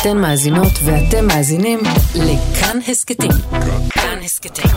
אתן 0.00 0.18
מאזינות 0.18 0.72
ואתם 0.84 1.26
מאזינים 1.26 1.78
לכאן 2.14 2.78
הסכתים. 2.88 3.30
כאן 3.90 4.18
הסכתים, 4.24 4.70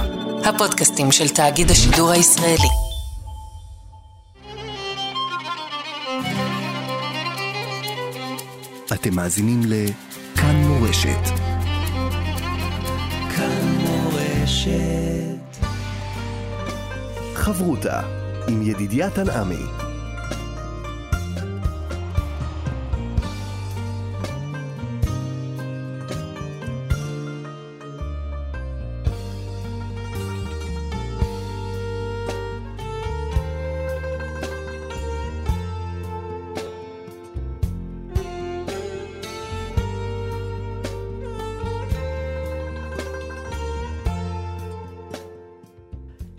הפודקאסטים 0.46 1.12
של 1.12 1.30
תאגיד 1.30 1.72
השידור 1.72 2.12
הישראלי. 2.12 2.68
אתם 8.94 9.16
מאזינים 9.16 9.62
לכאן 9.66 10.56
מורשת. 10.56 11.30
כאן 13.36 13.78
מורשת. 13.80 15.66
חברותה 17.36 18.02
עם 18.48 18.62
ידידיה 18.62 19.10
תנעמי. 19.10 19.93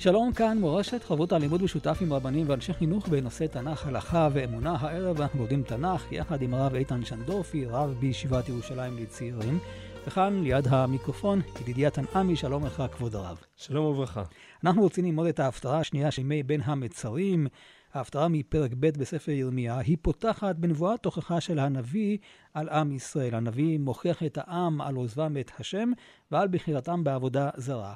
שלום, 0.04 0.32
כאן 0.32 0.58
מורשת 0.58 1.04
חבות 1.04 1.32
הלימוד 1.32 1.62
משותף 1.62 1.98
עם 2.00 2.12
רבנים 2.12 2.48
ואנשי 2.48 2.72
חינוך 2.72 3.08
בנושא 3.08 3.46
תנ"ך, 3.46 3.86
הלכה 3.86 4.28
ואמונה. 4.32 4.76
הערב 4.80 5.20
אנחנו 5.20 5.38
לומדים 5.38 5.62
תנ"ך 5.62 6.12
יחד 6.12 6.42
עם 6.42 6.54
הרב 6.54 6.74
איתן 6.74 7.04
שנדורפי, 7.04 7.66
רב 7.66 7.95
בישיבת 8.00 8.48
ירושלים 8.48 8.98
לצעירים. 8.98 9.59
וכאן 10.06 10.42
ליד 10.42 10.64
המיקרופון, 10.70 11.40
ידידיה 11.60 11.90
תנעמי, 11.90 12.37
שלום 12.37 12.66
לך 12.66 12.82
כבוד 12.92 13.14
הרב. 13.14 13.40
שלום 13.56 13.87
וברכה. 13.87 14.23
אנחנו 14.64 14.82
רוצים 14.82 15.04
ללמוד 15.04 15.26
את 15.26 15.40
ההפטרה 15.40 15.79
השנייה 15.79 16.10
של 16.10 16.23
ימי 16.23 16.42
בין 16.42 16.60
המצרים. 16.64 17.46
ההפטרה 17.95 18.29
מפרק 18.29 18.70
ב' 18.80 18.86
בספר 18.98 19.30
ירמיה, 19.30 19.79
היא 19.79 19.96
פותחת 20.02 20.57
בנבואת 20.57 21.02
תוכחה 21.02 21.40
של 21.40 21.59
הנביא 21.59 22.18
על 22.54 22.68
עם 22.68 22.92
ישראל. 22.92 23.34
הנביא 23.34 23.79
מוכיח 23.79 24.23
את 24.23 24.38
העם 24.40 24.80
על 24.80 24.95
עוזבם 24.95 25.36
את 25.40 25.51
השם 25.59 25.92
ועל 26.30 26.48
בחירתם 26.48 27.04
בעבודה 27.04 27.51
זרה. 27.57 27.95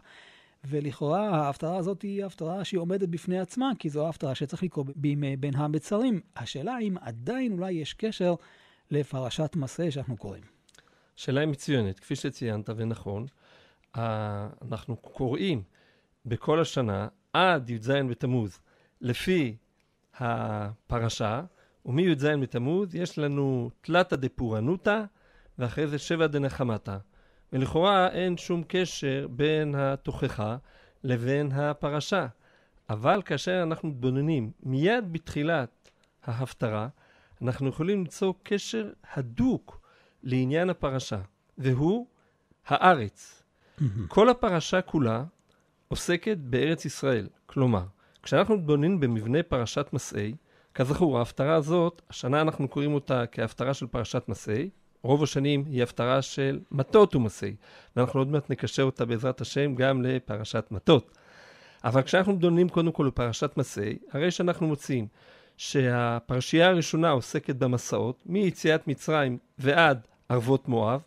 ולכאורה 0.64 1.28
ההפטרה 1.28 1.76
הזאת 1.76 2.02
היא 2.02 2.24
הפטרה 2.24 2.64
שהיא 2.64 2.80
עומדת 2.80 3.08
בפני 3.08 3.38
עצמה, 3.38 3.70
כי 3.78 3.88
זו 3.88 4.06
ההפטרה 4.06 4.34
שצריך 4.34 4.62
לקרוא 4.62 4.84
בימי 4.96 5.36
בין 5.36 5.54
המצרים. 5.56 6.20
השאלה 6.36 6.78
אם 6.78 6.96
עדיין 7.00 7.52
אולי 7.52 7.72
יש 7.72 7.94
קשר 7.94 8.34
לפרשת 8.90 9.56
מסע 9.56 9.90
שאנחנו 9.90 10.16
קוראים. 10.16 10.42
שאלה 11.16 11.40
היא 11.40 11.48
מצוינת, 11.48 12.00
כפי 12.00 12.16
שציינת 12.16 12.70
ונכון, 12.76 13.26
אנחנו 13.94 14.96
קוראים 14.96 15.62
בכל 16.26 16.60
השנה 16.60 17.08
עד 17.32 17.70
י"ז 17.70 17.90
בתמוז 17.90 18.60
לפי 19.00 19.56
הפרשה, 20.14 21.42
ומי"ז 21.86 22.24
בתמוז 22.24 22.94
יש 22.94 23.18
לנו 23.18 23.70
תלתא 23.80 24.16
דפורענותא 24.16 25.02
ואחרי 25.58 25.86
זה 25.86 25.98
שבע 25.98 26.26
דנחמתא. 26.26 26.96
ולכאורה 27.52 28.08
אין 28.08 28.36
שום 28.36 28.62
קשר 28.68 29.26
בין 29.30 29.74
התוכחה 29.74 30.56
לבין 31.04 31.52
הפרשה. 31.52 32.26
אבל 32.90 33.22
כאשר 33.22 33.62
אנחנו 33.62 33.88
מתבוננים 33.88 34.50
מיד 34.62 35.12
בתחילת 35.12 35.90
ההפטרה, 36.24 36.88
אנחנו 37.42 37.68
יכולים 37.68 37.98
למצוא 37.98 38.32
קשר 38.42 38.90
הדוק 39.14 39.80
לעניין 40.22 40.70
הפרשה, 40.70 41.20
והוא 41.58 42.06
הארץ. 42.66 43.42
כל 44.08 44.28
הפרשה 44.28 44.80
כולה 44.80 45.24
עוסקת 45.88 46.36
בארץ 46.40 46.84
ישראל. 46.84 47.28
כלומר, 47.46 47.84
כשאנחנו 48.22 48.56
מתבוננים 48.56 49.00
במבנה 49.00 49.42
פרשת 49.42 49.86
מסעי, 49.92 50.34
כזכור, 50.74 51.18
ההפטרה 51.18 51.54
הזאת, 51.54 52.02
השנה 52.10 52.40
אנחנו 52.40 52.68
קוראים 52.68 52.94
אותה 52.94 53.26
כהפטרה 53.26 53.74
של 53.74 53.86
פרשת 53.86 54.24
מסעי, 54.28 54.70
רוב 55.02 55.22
השנים 55.22 55.64
היא 55.66 55.82
הפטרה 55.82 56.22
של 56.22 56.60
מטות 56.70 57.14
ומסעי, 57.14 57.54
ואנחנו 57.96 58.20
עוד 58.20 58.28
מעט 58.28 58.50
נקשר 58.50 58.82
אותה 58.82 59.04
בעזרת 59.04 59.40
השם 59.40 59.74
גם 59.74 60.02
לפרשת 60.02 60.66
מטות. 60.70 61.18
אבל 61.84 62.02
כשאנחנו 62.02 62.32
מדונים 62.32 62.68
קודם 62.68 62.92
כל 62.92 63.06
בפרשת 63.06 63.56
מסעי, 63.56 63.98
הרי 64.12 64.30
שאנחנו 64.30 64.66
מוצאים 64.66 65.06
שהפרשייה 65.56 66.68
הראשונה 66.68 67.10
עוסקת 67.10 67.56
במסעות, 67.56 68.22
מיציאת 68.26 68.88
מצרים 68.88 69.38
ועד 69.58 70.06
ערבות 70.28 70.68
מואב, 70.68 71.02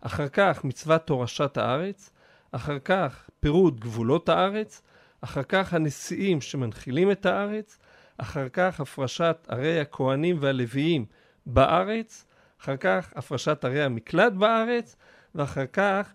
אחר 0.00 0.28
כך 0.28 0.64
מצוות 0.64 1.06
תורשת 1.06 1.56
הארץ, 1.56 2.10
אחר 2.52 2.78
כך 2.78 3.30
פירוד 3.40 3.80
גבולות 3.80 4.28
הארץ, 4.28 4.82
אחר 5.20 5.42
כך 5.42 5.74
הנשיאים 5.74 6.40
שמנחילים 6.40 7.10
את 7.10 7.26
הארץ, 7.26 7.78
אחר 8.18 8.48
כך 8.48 8.80
הפרשת 8.80 9.46
ערי 9.48 9.80
הכהנים 9.80 10.36
והלוויים 10.40 11.04
בארץ, 11.46 12.24
אחר 12.66 12.76
כך 12.76 13.12
הפרשת 13.16 13.64
ערי 13.64 13.82
המקלט 13.82 14.32
בארץ, 14.32 14.96
ואחר 15.34 15.66
כך 15.72 16.12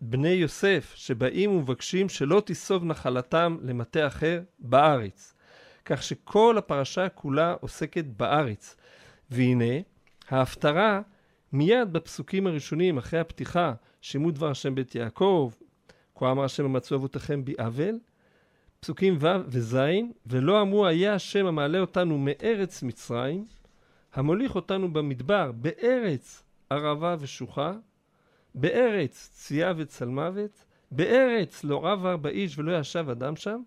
בני 0.00 0.28
יוסף 0.28 0.92
שבאים 0.94 1.50
ומבקשים 1.50 2.08
שלא 2.08 2.42
תיסוב 2.46 2.84
נחלתם 2.84 3.56
למטה 3.62 4.06
אחר 4.06 4.42
בארץ. 4.58 5.34
כך 5.84 6.02
שכל 6.02 6.58
הפרשה 6.58 7.08
כולה 7.08 7.54
עוסקת 7.60 8.04
בארץ. 8.04 8.76
והנה, 9.30 9.74
ההפטרה 10.28 11.00
מיד 11.52 11.92
בפסוקים 11.92 12.46
הראשונים, 12.46 12.98
אחרי 12.98 13.20
הפתיחה, 13.20 13.72
שימו 14.02 14.30
דבר 14.30 14.50
השם 14.50 14.74
בית 14.74 14.94
יעקב, 14.94 15.52
כה 16.14 16.30
אמר 16.30 16.44
השם 16.44 16.64
המצאו 16.64 16.96
אבותיכם 16.96 17.44
בעוול, 17.44 17.98
פסוקים 18.80 19.16
ו' 19.20 19.26
וז', 19.46 19.78
ולא 20.26 20.60
אמרו 20.62 20.86
היה 20.86 21.14
השם 21.14 21.46
המעלה 21.46 21.80
אותנו 21.80 22.18
מארץ 22.18 22.82
מצרים, 22.82 23.44
המוליך 24.14 24.54
אותנו 24.54 24.92
במדבר, 24.92 25.52
בארץ 25.52 26.42
ערבה 26.70 27.16
ושוחה, 27.20 27.72
בארץ 28.54 29.30
צייה 29.32 29.72
וצלמוות, 29.76 30.64
בארץ 30.90 31.64
לא 31.64 31.86
רב 31.86 32.06
ארבע 32.06 32.28
איש 32.28 32.58
ולא 32.58 32.78
ישב 32.78 33.08
אדם 33.10 33.36
שם, 33.36 33.62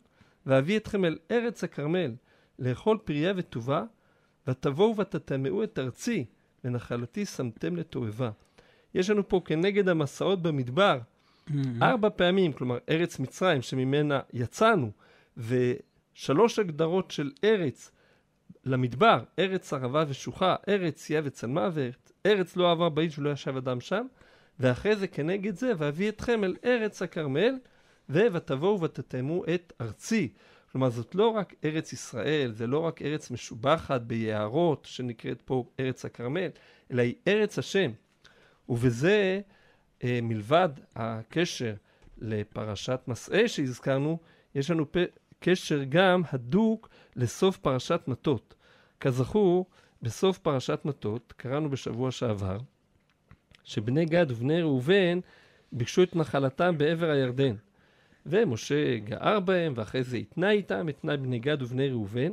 ואביא 0.46 0.78
אתכם 0.78 1.06
אל 1.06 1.18
ארץ 1.32 1.64
הכרמל, 1.64 2.12
לאכול 2.60 2.98
פריה 3.04 3.34
וטובה, 3.36 3.84
ותבואו 4.48 4.98
ותטמאו 4.98 5.64
את 5.64 5.80
ארצי, 5.80 6.26
ונחלתי 6.64 7.26
שמתם 7.26 7.76
לתועבה. 7.76 8.30
יש 8.94 9.10
לנו 9.10 9.28
פה 9.28 9.42
כנגד 9.46 9.90
המסעות 9.90 10.42
במדבר, 10.42 11.00
mm-hmm. 11.00 11.54
ארבע 11.82 12.10
פעמים, 12.16 12.54
כלומר 12.54 12.78
ארץ 12.90 13.20
מצרים 13.20 13.62
שממנה 13.62 14.20
יצאנו, 14.34 14.92
ושלוש 15.38 16.60
הגדרות 16.60 17.12
של 17.12 17.32
ארץ 17.44 17.92
למדבר, 18.66 19.24
ארץ 19.40 19.74
ערבה 19.74 20.04
ושוחה, 20.08 20.56
ארץ 20.70 20.96
צייה 20.96 21.22
וצלמוות, 21.24 22.12
ארץ 22.26 22.56
לא 22.56 22.72
עבר 22.72 22.90
באיש 22.90 23.20
ולא 23.20 23.30
ישב 23.30 23.58
אדם 23.58 23.80
שם, 23.80 24.06
ואחרי 24.60 24.96
זה 24.96 25.08
כנגד 25.08 25.56
זה, 25.56 25.72
ואביא 25.78 26.10
אתכם 26.10 26.44
אל 26.44 26.56
ארץ 26.66 27.02
הכרמל, 27.02 27.56
ותבואו 28.10 28.82
ותתאמו 28.82 29.44
את 29.56 29.74
ארצי. 29.82 30.34
כלומר, 30.72 30.90
זאת 30.90 31.16
לא 31.16 31.28
רק 31.28 31.54
ארץ 31.66 31.94
ישראל, 31.94 32.52
זה 32.52 32.68
לא 32.68 32.80
רק 32.80 33.02
ארץ 33.02 33.32
משובחת 33.32 34.02
ביערות, 34.02 34.86
שנקראת 34.86 35.42
פה 35.42 35.66
ארץ 35.80 36.06
הכרמל, 36.06 36.50
אלא 36.92 37.02
היא 37.02 37.16
ארץ 37.28 37.60
השם. 37.60 37.92
ובזה, 38.70 39.42
אה, 40.04 40.20
מלבד 40.24 40.70
הקשר 40.96 41.74
לפרשת 42.18 43.00
מסעי 43.08 43.48
שהזכרנו, 43.48 44.20
יש 44.56 44.72
לנו 44.72 44.92
פ... 44.92 44.98
קשר 45.40 45.84
גם 45.90 46.22
הדוק 46.32 46.90
לסוף 47.18 47.58
פרשת 47.58 48.02
מטות. 48.08 48.56
כזכור, 49.00 49.66
בסוף 50.02 50.38
פרשת 50.38 50.80
מטות, 50.86 51.34
קראנו 51.38 51.70
בשבוע 51.70 52.12
שעבר, 52.12 52.58
שבני 53.64 54.06
גד 54.06 54.32
ובני 54.32 54.62
ראובן 54.62 55.20
ביקשו 55.72 56.04
את 56.04 56.16
נחלתם 56.16 56.78
בעבר 56.78 57.10
הירדן. 57.10 57.56
ומשה 58.26 58.98
גער 58.98 59.40
בהם, 59.40 59.74
ואחרי 59.76 60.04
זה 60.04 60.18
התנה 60.18 60.52
איתם, 60.52 60.88
התנה 60.88 61.18
בני 61.18 61.40
גד 61.40 61.62
ובני 61.62 61.90
ראובן, 61.90 62.32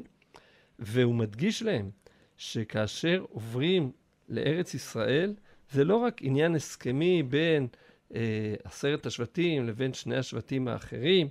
והוא 0.78 1.14
מדגיש 1.14 1.62
להם 1.62 1.90
שכאשר 2.36 3.24
עוברים 3.28 3.92
לארץ 4.28 4.74
ישראל, 4.74 5.34
זה 5.70 5.84
לא 5.84 5.96
רק 5.96 6.22
עניין 6.22 6.54
הסכמי 6.54 7.22
בין 7.22 7.66
אה, 8.14 8.54
עשרת 8.64 9.06
השבטים 9.06 9.66
לבין 9.66 9.92
שני 9.92 10.16
השבטים 10.16 10.68
האחרים, 10.68 11.28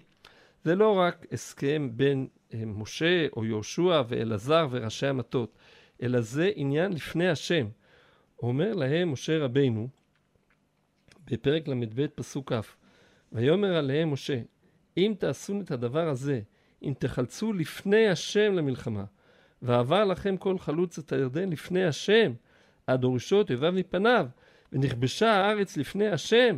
זה 0.64 0.76
לא 0.76 1.00
רק 1.00 1.26
הסכם 1.32 1.90
בין 1.94 2.28
אה, 2.54 2.66
משה 2.66 3.28
או 3.36 3.46
יהושע 3.46 4.02
ואלעזר 4.08 4.68
וראשי 4.72 5.08
המטות, 5.08 5.58
אלא 6.04 6.22
זה 6.22 6.52
עניין 6.56 6.94
לפני 6.94 7.30
השם. 7.30 7.68
אומר 8.44 8.74
להם 8.74 9.12
משה 9.12 9.40
רבינו, 9.40 9.88
בפרק 11.26 11.68
ל"ב 11.68 12.08
פסוק 12.08 12.54
כ', 12.54 12.76
ויאמר 13.32 13.76
עליהם 13.76 14.14
משה, 14.14 14.40
אם 14.98 15.14
תעשו 15.20 15.62
את 15.62 15.72
הדבר 15.72 16.10
הזה, 16.10 16.42
אם 16.84 16.94
תחלצו 17.00 17.54
לפני 17.54 18.08
השם 18.08 18.54
למלחמה, 18.54 19.04
ועבר 19.62 20.06
לכם 20.06 20.38
כל 20.38 20.58
חלוץ 20.60 20.98
את 20.98 21.12
הירדן 21.12 21.50
לפני 21.50 21.86
השם, 21.86 22.34
עד 22.88 23.04
הורישו 23.04 23.42
את 23.42 23.50
אויביו 23.50 23.72
מפניו, 23.72 24.28
ונכבשה 24.72 25.32
הארץ 25.32 25.78
לפני 25.78 26.08
השם, 26.08 26.58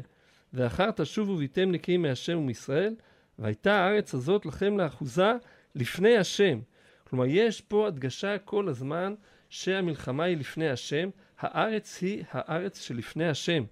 ואחר 0.54 0.92
תשובו 0.92 1.32
וביתם 1.32 1.72
נקיים 1.72 2.02
מהשם 2.02 2.38
ומישראל, 2.38 2.96
והייתה 3.40 3.74
הארץ 3.74 4.14
הזאת 4.14 4.46
לכם 4.46 4.78
לאחוזה 4.78 5.32
לפני 5.76 6.18
השם. 6.18 6.60
כלומר, 7.04 7.26
יש 7.28 7.62
פה 7.62 7.88
הדגשה 7.88 8.38
כל 8.38 8.68
הזמן 8.70 9.14
שהמלחמה 9.50 10.24
היא 10.24 10.38
לפני 10.38 10.70
השם, 10.70 11.10
הארץ 11.40 12.02
היא 12.02 12.24
הארץ 12.32 12.82
שלפני 12.82 13.28
השם. 13.30 13.64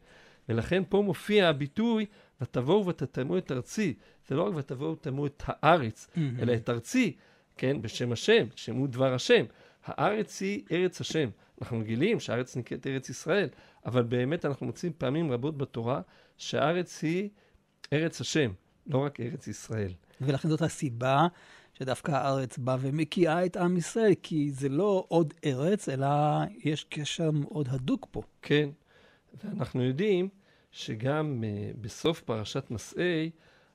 ולכן 0.50 0.84
פה 0.90 1.02
מופיע 1.02 1.50
הביטוי, 1.50 2.06
ותבואו 2.42 2.86
ותטמאו 2.86 3.38
את 3.38 3.52
ארצי. 3.52 3.94
זה 4.28 4.36
לא 4.36 4.44
רק 4.44 4.54
ותבואו 4.56 4.92
ותטמאו 4.92 5.26
את 5.26 5.44
הארץ, 5.46 6.08
Mm-hmm. 6.08 6.20
אלא 6.42 6.54
את 6.54 6.70
ארצי, 6.70 7.16
כן, 7.58 7.82
בשם 7.82 8.12
השם, 8.12 8.46
שמעו 8.56 8.88
דבר 8.88 9.14
השם. 9.14 9.46
הארץ 9.86 10.42
היא 10.42 10.64
ארץ 10.72 11.02
השם. 11.02 11.30
אנחנו 11.62 11.80
רגילים 11.80 12.20
שהארץ 12.20 12.58
נקראת 12.58 12.88
ארץ 12.88 13.10
ישראל, 13.10 13.50
אבל 13.86 14.04
באמת 14.04 14.46
אנחנו 14.46 14.66
מוצאים 14.66 14.92
פעמים 14.98 15.32
רבות 15.32 15.58
בתורה 15.58 16.02
שהארץ 16.38 17.04
היא 17.04 17.30
ארץ 17.94 18.22
השם, 18.22 18.52
לא 18.88 18.98
רק 18.98 19.20
ארץ 19.20 19.48
ישראל. 19.48 19.94
ולכן 20.22 20.50
זאת 20.50 20.62
הסיבה 20.62 21.28
שדווקא 21.74 22.12
הארץ 22.12 22.58
באה 22.58 22.78
ומקיאה 22.80 23.46
את 23.46 23.58
עם 23.58 23.78
ישראל, 23.78 24.14
כי 24.24 24.52
זה 24.52 24.70
לא 24.70 25.06
עוד 25.08 25.34
ארץ, 25.46 25.90
אלא 25.90 26.08
יש 26.64 26.86
קשר 26.90 27.32
מאוד 27.32 27.68
הדוק 27.72 28.08
פה. 28.12 28.22
כן, 28.42 28.70
ואנחנו 29.44 29.84
יודעים 29.84 30.30
שגם 30.72 31.44
uh, 31.44 31.78
בסוף 31.82 32.22
פרשת 32.22 32.72
מסעי, 32.72 33.30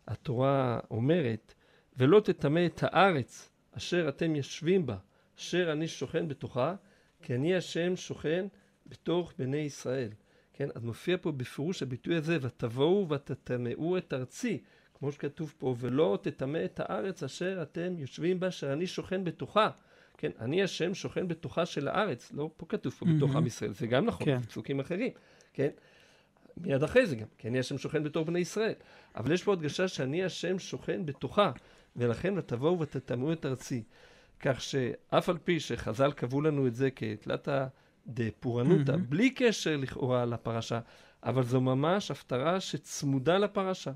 התורה 0.07 0.81
אומרת, 0.91 1.55
ולא 1.97 2.21
תטמא 2.21 2.67
את 2.67 2.83
הארץ 2.83 3.51
אשר 3.73 4.09
אתם 4.09 4.37
יושבים 4.37 4.87
בה, 4.87 4.97
אשר 5.39 5.73
אני 5.73 5.89
שוכן 5.89 6.29
בתוכה, 6.29 6.75
כי 7.23 7.35
אני 7.35 7.57
השם 7.57 7.97
שוכן 7.97 8.47
בתוך 8.87 9.33
בני 9.39 9.57
ישראל. 9.57 10.11
כן, 10.53 10.69
אז 10.75 10.85
מופיע 10.85 11.17
פה 11.21 11.33
בפירוש 11.33 11.83
הביטוי 11.83 12.17
הזה, 12.17 12.39
ותבואו 12.41 13.09
ותטמאו 13.09 13.99
את 13.99 14.13
ארצי, 14.13 14.63
כמו 14.99 15.13
שכתוב 15.13 15.55
פה, 15.59 15.75
ולא 15.79 16.19
תטמא 16.23 16.65
את 16.65 16.81
הארץ 16.81 17.23
אשר 17.23 17.59
אתם 17.63 17.95
יושבים 17.99 18.41
בה, 18.41 18.49
אשר 18.49 18.73
אני 18.73 18.87
שוכן 18.87 19.25
בתוכה. 19.25 19.71
כן, 20.17 20.31
אני 20.41 20.63
השם 20.63 20.95
שוכן 20.95 21.29
בתוכה 21.29 21.67
של 21.67 21.89
הארץ, 21.89 22.33
לא 22.33 22.51
פה 22.57 22.67
כתוב 22.67 22.95
פה 22.99 23.07
בתוך 23.17 23.37
עם 23.37 23.47
ישראל, 23.47 23.73
זה 23.73 23.87
גם 23.87 24.07
נכון, 24.07 24.27
כן. 24.27 24.39
בפסוקים 24.39 24.81
אחרים, 24.81 25.13
כן? 25.53 25.69
מיד 26.57 26.83
אחרי 26.83 27.07
זה 27.07 27.17
גם, 27.17 27.27
כי 27.39 27.49
אני 27.49 27.59
השם 27.59 27.79
שוכן 27.79 28.05
בתוך 28.05 28.27
בני 28.27 28.39
ישראל. 28.39 28.75
אבל 29.17 29.33
יש 29.33 29.45
פה 29.45 29.53
הדגשה 29.53 29.89
שאני 29.89 30.25
השם 30.25 30.59
שוכן 30.59 31.07
בתוכה, 31.07 31.53
ולכן 31.97 32.39
ותבואו 32.39 32.81
ותטמאו 32.81 33.33
את 33.33 33.47
ארצי. 33.47 33.83
כך 34.41 34.61
שאף 34.61 35.29
על 35.29 35.39
פי 35.45 35.61
שחז"ל 35.61 36.13
קבעו 36.13 36.41
לנו 36.41 36.67
את 36.67 36.75
זה 36.75 36.91
כתלתא 36.91 37.67
דפורענותא, 38.07 38.91
מהמם. 38.91 39.05
בלי 39.09 39.31
קשר 39.31 39.77
לכאורה 39.77 40.25
לפרשה, 40.25 40.81
אבל 41.23 41.43
זו 41.43 41.61
ממש 41.61 42.11
הפטרה 42.11 42.61
שצמודה 42.61 43.39
לפרשה. 43.39 43.93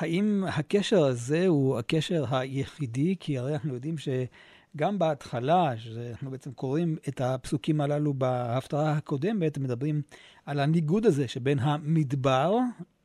האם 0.00 0.44
הקשר 0.48 1.04
הזה 1.04 1.46
הוא 1.46 1.78
הקשר 1.78 2.24
היחידי? 2.30 3.16
כי 3.20 3.38
הרי 3.38 3.52
אנחנו 3.54 3.74
יודעים 3.74 3.94
שגם 3.98 4.98
בהתחלה, 4.98 5.72
שאנחנו 5.78 6.30
בעצם 6.30 6.52
קוראים 6.52 6.96
את 7.08 7.20
הפסוקים 7.20 7.80
הללו 7.80 8.14
בהפטרה 8.14 8.92
הקודמת, 8.92 9.58
מדברים 9.58 10.02
על 10.46 10.60
הניגוד 10.60 11.06
הזה 11.06 11.28
שבין 11.28 11.58
המדבר 11.58 12.56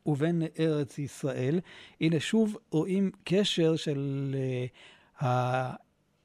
ובין 0.06 0.44
ארץ 0.60 1.00
ישראל. 1.00 1.60
הנה 2.02 2.20
שוב 2.20 2.58
רואים 2.72 3.12
קשר 3.24 3.76
של 3.76 4.36
uh, 5.20 5.26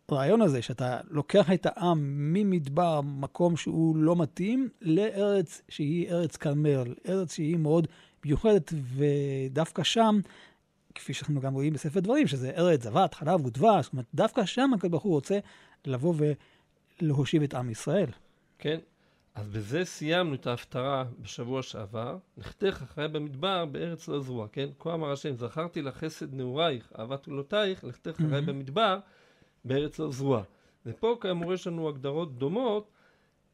הרעיון 0.08 0.42
הזה, 0.42 0.62
שאתה 0.62 1.00
לוקח 1.10 1.52
את 1.52 1.66
העם 1.66 1.98
ממדבר, 2.32 3.00
מקום 3.00 3.56
שהוא 3.56 3.96
לא 3.96 4.16
מתאים, 4.16 4.68
לארץ 4.80 5.62
שהיא 5.68 6.10
ארץ 6.10 6.36
כרמל, 6.36 6.94
ארץ 7.08 7.34
שהיא 7.34 7.56
מאוד 7.56 7.86
מיוחדת, 8.24 8.72
ודווקא 8.96 9.82
שם, 9.82 10.20
כפי 11.00 11.14
שאנחנו 11.14 11.40
גם 11.40 11.54
רואים 11.54 11.72
בספר 11.72 12.00
דברים, 12.00 12.26
שזה 12.26 12.50
ארץ 12.50 12.82
זבת, 12.82 13.14
חלב 13.14 13.46
ודבש, 13.46 13.84
זאת 13.84 13.92
אומרת, 13.92 14.06
דווקא 14.14 14.44
שם 14.44 14.70
הקדוש 14.74 14.90
ברוך 14.90 15.02
הוא 15.02 15.12
רוצה 15.12 15.38
לבוא 15.86 16.14
ולהושיב 17.00 17.42
את 17.42 17.54
עם 17.54 17.70
ישראל. 17.70 18.10
כן? 18.58 18.78
אז 19.34 19.48
בזה 19.48 19.84
סיימנו 19.84 20.34
את 20.34 20.46
ההפטרה 20.46 21.04
בשבוע 21.18 21.62
שעבר. 21.62 22.16
לכתך 22.36 22.82
אחרי 22.82 23.08
במדבר 23.08 23.64
בארץ 23.64 24.08
לא 24.08 24.20
זרוע, 24.20 24.48
כן? 24.52 24.68
כה 24.78 24.94
אמר 24.94 25.12
השם, 25.12 25.36
זכרתי 25.36 25.82
לך 25.82 25.96
חסד 25.96 26.34
נעורייך, 26.34 26.92
אהבת 26.98 27.26
עולותייך, 27.26 27.84
לכתך 27.84 28.20
אחרי. 28.20 28.40
במדבר 28.40 28.98
בארץ 29.64 29.98
לא 29.98 30.10
זרוע. 30.10 30.42
ופה 30.86 31.18
כאמור 31.20 31.54
יש 31.54 31.66
לנו 31.66 31.88
הגדרות 31.88 32.38
דומות, 32.38 32.90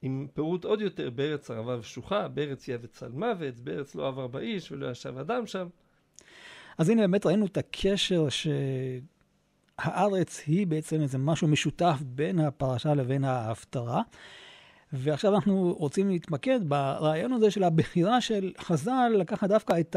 עם 0.02 0.26
פירוט 0.34 0.64
עוד 0.64 0.80
יותר, 0.80 1.10
בארץ 1.10 1.50
ערבה 1.50 1.78
ושוחה, 1.78 2.28
בארץ 2.28 2.68
יהיה 2.68 2.78
וצל 2.82 3.08
מוות, 3.08 3.54
בארץ 3.54 3.94
לא 3.94 4.08
עבר 4.08 4.26
באיש 4.26 4.72
ולא 4.72 4.90
ישב 4.90 5.18
אדם 5.18 5.46
שם. 5.46 5.68
אז 6.78 6.88
הנה 6.88 7.00
באמת 7.00 7.26
ראינו 7.26 7.46
את 7.46 7.56
הקשר 7.56 8.26
שהארץ 9.78 10.42
היא 10.46 10.66
בעצם 10.66 11.00
איזה 11.02 11.18
משהו 11.18 11.48
משותף 11.48 11.98
בין 12.02 12.38
הפרשה 12.38 12.94
לבין 12.94 13.24
ההפטרה. 13.24 14.02
ועכשיו 14.92 15.34
אנחנו 15.34 15.74
רוצים 15.78 16.08
להתמקד 16.08 16.60
ברעיון 16.68 17.32
הזה 17.32 17.50
של 17.50 17.62
הבחירה 17.62 18.20
של 18.20 18.52
חז"ל 18.58 19.12
לקחת 19.18 19.48
דווקא 19.48 19.80
את 19.80 19.96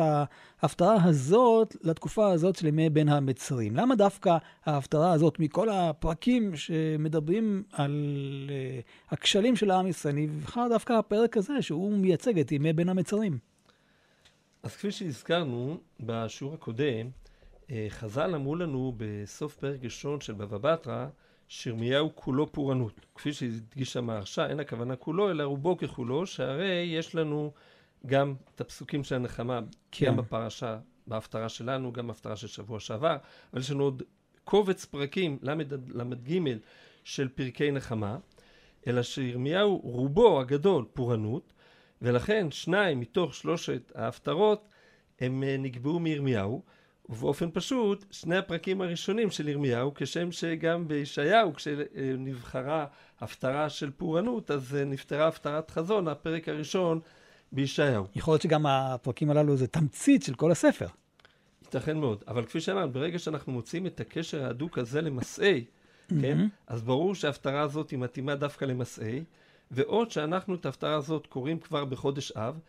ההפטרה 0.61 1.03
הזאת 1.03 1.75
לתקופה 1.83 2.31
הזאת 2.31 2.55
של 2.55 2.67
ימי 2.67 2.89
בין 2.89 3.09
המצרים. 3.09 3.75
למה 3.75 3.95
דווקא 3.95 4.37
ההפטרה 4.65 5.11
הזאת, 5.11 5.39
מכל 5.39 5.69
הפרקים 5.69 6.55
שמדברים 6.55 7.63
על 7.71 8.05
uh, 8.47 9.13
הכשלים 9.13 9.55
של 9.55 9.71
העם 9.71 9.87
ישראל, 9.87 10.15
נבחר 10.15 10.67
דווקא 10.69 10.93
הפרק 10.93 11.37
הזה 11.37 11.61
שהוא 11.61 11.97
מייצג 11.97 12.39
את 12.39 12.51
ימי 12.51 12.73
בין 12.73 12.89
המצרים? 12.89 13.49
אז 14.63 14.75
כפי 14.75 14.91
שהזכרנו 14.91 15.77
בשיעור 16.00 16.53
הקודם, 16.53 17.09
אה, 17.71 17.88
חז"ל 17.89 18.35
אמרו 18.35 18.56
לנו 18.56 18.94
בסוף 18.97 19.56
פרק 19.56 19.83
ראשון 19.83 20.21
של 20.21 20.33
בבא 20.33 20.57
בתרא, 20.57 21.07
שירמיהו 21.47 22.11
כולו 22.15 22.51
פורענות. 22.51 22.94
כפי 23.15 23.33
שהדגיש 23.33 23.97
המהרש"א, 23.97 24.47
אין 24.50 24.59
הכוונה 24.59 24.95
כולו, 24.95 25.31
אלא 25.31 25.44
רובו 25.44 25.77
ככולו, 25.77 26.25
שהרי 26.25 26.94
יש 26.97 27.15
לנו 27.15 27.51
גם 28.06 28.35
את 28.56 28.61
הפסוקים 28.61 29.03
של 29.03 29.15
הנחמה, 29.15 29.59
כן. 29.91 30.06
גם 30.06 30.17
בפרשה, 30.17 30.79
בהפטרה 31.07 31.50
שלנו, 31.50 31.94
גם 31.94 32.07
בהפטרה 32.07 32.35
של 32.35 32.47
שבוע 32.47 32.79
שעבר, 32.79 33.17
אבל 33.53 33.62
יש 33.62 33.71
לנו 33.71 33.83
עוד 33.83 34.03
קובץ 34.44 34.85
פרקים, 34.85 35.39
ל"ד 35.41 35.73
ל"ג, 35.89 36.57
של 37.03 37.27
פרקי 37.27 37.71
נחמה, 37.71 38.17
אלא 38.88 39.03
שירמיהו 39.03 39.77
רובו 39.77 40.41
הגדול 40.41 40.85
פורענות, 40.94 41.53
ולכן 42.01 42.51
שניים 42.51 43.00
מתוך 43.00 43.34
שלושת 43.34 43.91
ההפטרות 43.96 44.70
הם 45.20 45.44
אה, 45.44 45.56
נקבעו 45.60 46.00
מירמיהו, 46.00 46.62
ובאופן 47.10 47.50
פשוט 47.53 48.06
שני 48.12 48.38
הפרקים 48.38 48.82
הראשונים 48.82 49.32
של 49.32 49.48
ירמיהו, 49.48 49.91
כשם 49.96 50.32
שגם 50.32 50.88
בישעיהו 50.88 51.53
כשנבחרה 51.53 52.86
הפטרה 53.20 53.70
של 53.70 53.91
פורענות, 53.91 54.51
אז 54.51 54.75
אה, 54.75 54.86
נפטרה 54.86 55.27
הפטרת 55.27 55.72
חזון, 55.72 56.08
הפרק 56.08 56.50
הראשון 56.50 57.00
בישעיהו. 57.51 58.06
יכול 58.15 58.32
להיות 58.32 58.41
שגם 58.41 58.65
הפרקים 58.65 59.29
הללו 59.29 59.58
זה 59.58 59.68
תמצית 59.68 60.24
של 60.24 60.36
כל 60.36 60.51
הספר. 60.51 60.88
ייתכן 61.62 61.98
מאוד, 61.98 62.24
אבל 62.27 62.46
כפי 62.46 62.62
שאמרנו, 62.62 62.91
ברגע 62.91 63.20
שאנחנו 63.20 63.51
מוצאים 63.51 63.88
את 63.88 64.00
הקשר 64.00 64.46
ההדוק 64.46 64.77
הזה 64.77 65.01
למסעי, 65.01 65.65
כן, 66.22 66.48
אז 66.68 66.82
ברור 66.82 67.15
שההפטרה 67.15 67.62
הזאת 67.62 67.89
היא 67.89 68.00
מתאימה 68.00 68.36
דווקא 68.36 68.65
למסעי, 68.65 69.24
ועוד 69.71 70.11
שאנחנו 70.11 70.55
את 70.55 70.65
ההפטרה 70.65 70.95
הזאת 70.95 71.27
קוראים 71.27 71.59
כבר 71.59 71.85
בחודש 71.85 72.31
אב, 72.31 72.59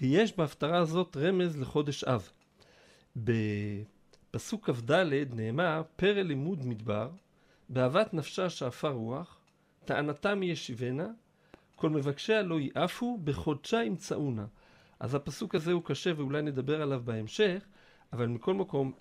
ויש 0.00 0.36
בהפטרה 0.36 0.78
הזאת 0.78 1.16
רמז 1.16 1.56
לחודש 1.56 2.04
אב. 2.04 2.30
בפסוק 3.16 4.70
כ"ד 4.70 4.92
נאמר, 5.34 5.82
פרא 5.96 6.22
לימוד 6.22 6.66
מדבר, 6.66 7.10
באהבת 7.68 8.14
נפשה 8.14 8.50
שאפה 8.50 8.88
רוח, 8.88 9.38
טענתם 9.84 10.42
ישיבנה, 10.42 11.08
כל 11.76 11.90
מבקשיה 11.90 12.42
לא 12.42 12.58
יעפו, 12.60 13.18
בחודשה 13.24 13.82
ימצאונה. 13.84 14.46
אז 15.00 15.14
הפסוק 15.14 15.54
הזה 15.54 15.72
הוא 15.72 15.82
קשה 15.84 16.12
ואולי 16.16 16.42
נדבר 16.42 16.82
עליו 16.82 17.02
בהמשך, 17.04 17.62
אבל 18.12 18.26
מכל 18.26 18.54
מקום, 18.54 18.92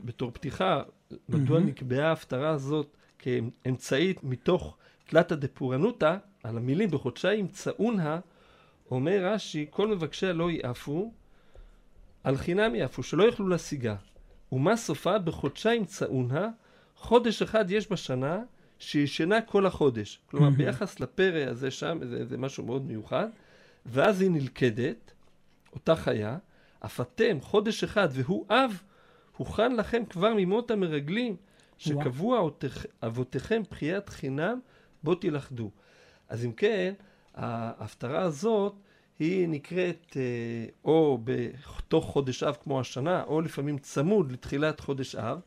בתור 0.00 0.30
פתיחה, 0.30 0.82
מדוע 1.28 1.58
מהמם. 1.58 1.68
נקבעה 1.68 2.08
ההפטרה 2.08 2.48
הזאת 2.48 2.96
כאמצעית 3.18 4.24
מתוך 4.24 4.76
תלתא 5.06 5.34
דפורענותא, 5.34 6.16
על 6.44 6.56
המילים 6.56 6.90
בחודשה 6.90 7.34
ימצאונה, 7.34 8.20
אומר 8.90 9.24
רש"י, 9.24 9.66
כל 9.70 9.88
מבקשיה 9.88 10.32
לא 10.32 10.50
יעפו, 10.50 11.12
על 12.24 12.36
חינם 12.36 12.74
יעפו, 12.74 13.02
שלא 13.02 13.22
יוכלו 13.22 13.48
להשיגה. 13.48 13.96
ומה 14.52 14.76
סופה 14.76 15.18
בחודשה 15.18 15.74
ימצאונה, 15.74 16.48
חודש 16.96 17.42
אחד 17.42 17.70
יש 17.70 17.92
בשנה 17.92 18.42
שישנה 18.78 19.40
כל 19.40 19.66
החודש. 19.66 20.20
כלומר. 20.26 20.50
ביחס 20.50 21.00
לפרא 21.00 21.50
הזה 21.50 21.70
שם, 21.70 21.98
זה, 22.02 22.24
זה 22.24 22.38
משהו 22.38 22.64
מאוד 22.64 22.86
מיוחד, 22.86 23.28
ואז 23.86 24.20
היא 24.20 24.30
נלכדת, 24.30 25.12
אותה 25.72 25.96
חיה, 25.96 26.38
אף 26.84 27.00
אתם 27.00 27.40
חודש 27.40 27.84
אחד 27.84 28.08
והוא 28.12 28.46
אב, 28.50 28.82
הוכן 29.36 29.76
לכם 29.76 30.02
כבר 30.10 30.32
ממות 30.36 30.70
המרגלים, 30.70 31.36
שקבוע 31.78 32.38
אבותיכ- 32.40 32.86
אבותיכם 33.02 33.62
בחיית 33.70 34.08
חינם, 34.08 34.60
בו 35.02 35.14
תילכדו. 35.14 35.70
אז 36.28 36.44
אם 36.44 36.52
כן, 36.52 36.94
ההפטרה 37.34 38.22
הזאת 38.22 38.74
היא 39.18 39.48
נקראת 39.48 40.16
אה, 40.16 40.66
או 40.84 41.18
בתוך 41.24 42.04
חודש 42.04 42.42
אב 42.42 42.56
כמו 42.62 42.80
השנה, 42.80 43.22
או 43.24 43.40
לפעמים 43.40 43.78
צמוד 43.78 44.32
לתחילת 44.32 44.80
חודש 44.80 45.14
אב. 45.14 45.40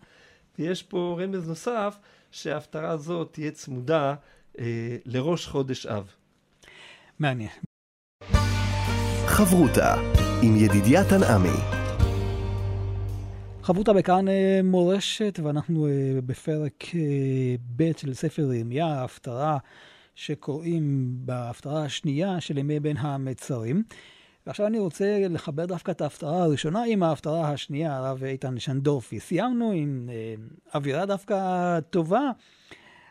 ויש 0.60 0.84
פה 0.84 1.20
רמז 1.22 1.48
נוסף, 1.48 1.98
שההפטרה 2.32 2.90
הזאת 2.90 3.30
תהיה 3.34 3.52
צמודה 3.52 4.16
אה, 4.60 4.98
לראש 5.06 5.48
חודש 5.48 5.86
אב. 5.86 6.12
מעניין. 7.20 7.50
חברותה 9.26 9.96
עם 10.44 10.56
ידידיה 10.56 11.10
תנעמי. 11.10 11.78
חברותה 13.62 13.94
בכאן 13.94 14.28
אה, 14.28 14.60
מורשת, 14.64 15.40
ואנחנו 15.44 15.88
בפרק 16.26 16.84
ב' 17.76 17.98
של 17.98 18.14
ספר 18.14 18.54
ירמיה, 18.54 18.86
ההפטרה 18.86 19.58
שקוראים 20.18 21.08
בהפטרה 21.26 21.84
השנייה 21.84 22.42
של 22.42 22.58
ימי 22.58 22.80
בין 22.80 22.98
המצרים. 22.98 23.84
ועכשיו 24.48 24.68
אני 24.68 24.80
רוצה 24.80 25.28
לחבר 25.30 25.66
דווקא 25.66 25.92
את 25.92 26.02
ההפטרה 26.02 26.44
הראשונה 26.44 26.84
עם 26.88 27.04
ההפטרה 27.04 27.52
השנייה, 27.52 27.98
הרב 27.98 28.24
איתן 28.24 28.60
שנדורפי. 28.60 29.20
סיימנו 29.20 29.72
עם 29.72 30.10
אה, 30.12 30.36
אווירה 30.76 31.06
דווקא 31.06 31.80
טובה. 31.80 32.32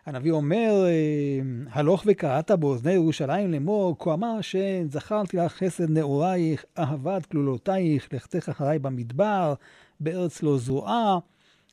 הנביא 0.06 0.30
אומר, 0.32 0.84
אה, 0.86 1.40
הלוך 1.70 2.02
וקראת 2.06 2.50
באוזני 2.50 2.92
ירושלים 2.92 3.52
לאמור, 3.52 3.96
כה 3.98 4.14
אמר 4.14 4.40
שזכרתי 4.40 5.36
לך 5.36 5.52
חסד 5.52 5.90
נעורייך, 5.90 6.64
אהבת 6.78 7.26
כלולותייך, 7.26 8.08
לחצך 8.12 8.48
אחריי 8.48 8.78
במדבר, 8.78 9.54
בארץ 10.00 10.42
לא 10.42 10.58
זרועה. 10.58 11.18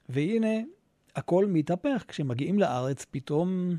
והנה, 0.10 0.58
הכל 1.16 1.46
מתהפך. 1.46 2.04
כשמגיעים 2.08 2.60
לארץ, 2.60 3.06
פתאום 3.12 3.76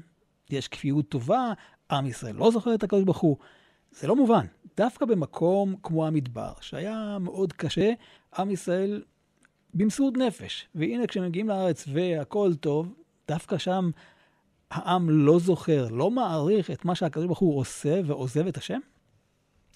יש 0.51 0.69
כפיות 0.69 1.09
טובה, 1.09 1.53
עם 1.91 2.07
ישראל 2.07 2.37
לא 2.37 2.51
זוכר 2.51 2.75
את 2.75 2.83
הקדוש 2.83 3.05
ברוך 3.05 3.19
הוא. 3.19 3.37
זה 3.91 4.07
לא 4.07 4.17
מובן. 4.17 4.47
דווקא 4.77 5.07
במקום 5.07 5.77
כמו 5.83 6.07
המדבר, 6.07 6.53
שהיה 6.61 7.19
מאוד 7.21 7.53
קשה, 7.53 7.93
עם 8.39 8.51
ישראל 8.51 9.03
במסרות 9.75 10.17
נפש. 10.17 10.69
והנה 10.75 11.07
כשמגיעים 11.07 11.49
לארץ 11.49 11.85
והכל 11.93 12.55
טוב, 12.61 12.95
דווקא 13.29 13.59
שם 13.59 13.91
העם 14.71 15.11
לא 15.11 15.39
זוכר, 15.39 15.89
לא 15.91 16.11
מעריך 16.11 16.71
את 16.71 16.85
מה 16.85 16.95
שהקדוש 16.95 17.27
ברוך 17.27 17.39
הוא 17.39 17.59
עושה 17.59 18.01
ועוזב 18.05 18.47
את 18.47 18.57
השם? 18.57 18.79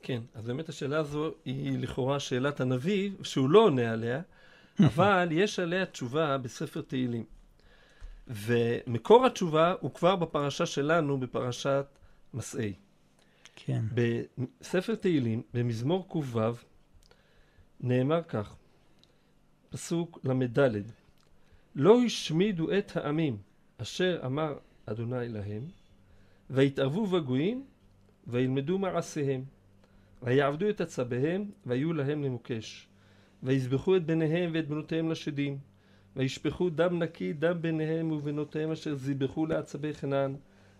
כן, 0.02 0.22
אז 0.34 0.46
באמת 0.46 0.68
השאלה 0.68 0.98
הזו 0.98 1.30
היא 1.44 1.78
לכאורה 1.78 2.20
שאלת 2.20 2.60
הנביא, 2.60 3.10
שהוא 3.22 3.50
לא 3.50 3.58
עונה 3.58 3.92
עליה, 3.92 4.20
אבל 4.86 5.28
יש 5.30 5.58
עליה 5.58 5.86
תשובה 5.86 6.38
בספר 6.38 6.80
תהילים. 6.80 7.24
ומקור 8.28 9.26
התשובה 9.26 9.74
הוא 9.80 9.94
כבר 9.94 10.16
בפרשה 10.16 10.66
שלנו, 10.66 11.20
בפרשת 11.20 11.86
מסעי. 12.34 12.72
כן. 13.56 13.84
בספר 13.94 14.94
תהילים, 14.94 15.42
במזמור 15.54 16.08
ק"ו, 16.08 16.40
נאמר 17.80 18.22
כך, 18.22 18.56
פסוק 19.70 20.18
ל"ד: 20.24 20.82
לא 21.74 22.02
השמידו 22.02 22.72
את 22.78 22.96
העמים 22.96 23.36
אשר 23.78 24.20
אמר 24.26 24.58
אדוני 24.86 25.28
להם, 25.28 25.62
ויתערבו 26.50 27.06
בגויים, 27.06 27.64
וילמדו 28.26 28.78
מעשיהם, 28.78 29.44
ויעבדו 30.22 30.68
את 30.68 30.80
עצביהם, 30.80 31.50
ויהיו 31.66 31.92
להם 31.92 32.24
למוקש, 32.24 32.88
ויזבחו 33.42 33.96
את 33.96 34.06
בניהם 34.06 34.50
ואת 34.54 34.68
בנותיהם 34.68 35.10
לשדים, 35.10 35.58
וישפכו 36.18 36.70
דם 36.70 37.02
נקי 37.02 37.32
דם 37.32 37.62
בניהם 37.62 38.12
ובנותיהם 38.12 38.70
אשר 38.70 38.94
זיבחו 38.94 39.46
לעצבי 39.46 39.94
חנן, 39.94 40.34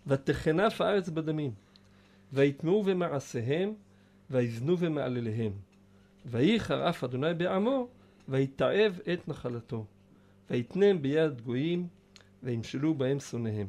ותחנף 0.07 0.81
הארץ 0.81 1.09
בדמים. 1.09 1.51
ויטמעו 2.33 2.83
במעשיהם, 2.83 3.73
ויזנו 4.31 4.77
במעלליהם. 4.77 5.53
וייחר 6.27 6.89
אף 6.89 7.05
אדוני 7.05 7.35
בעמו, 7.35 7.89
ויתעב 8.29 9.01
את 9.13 9.29
נחלתו. 9.29 9.85
ויתנם 10.51 11.03
ביד 11.03 11.41
גויים, 11.41 11.87
וימשלו 12.43 12.95
בהם 12.95 13.21
שונאיהם. 13.21 13.67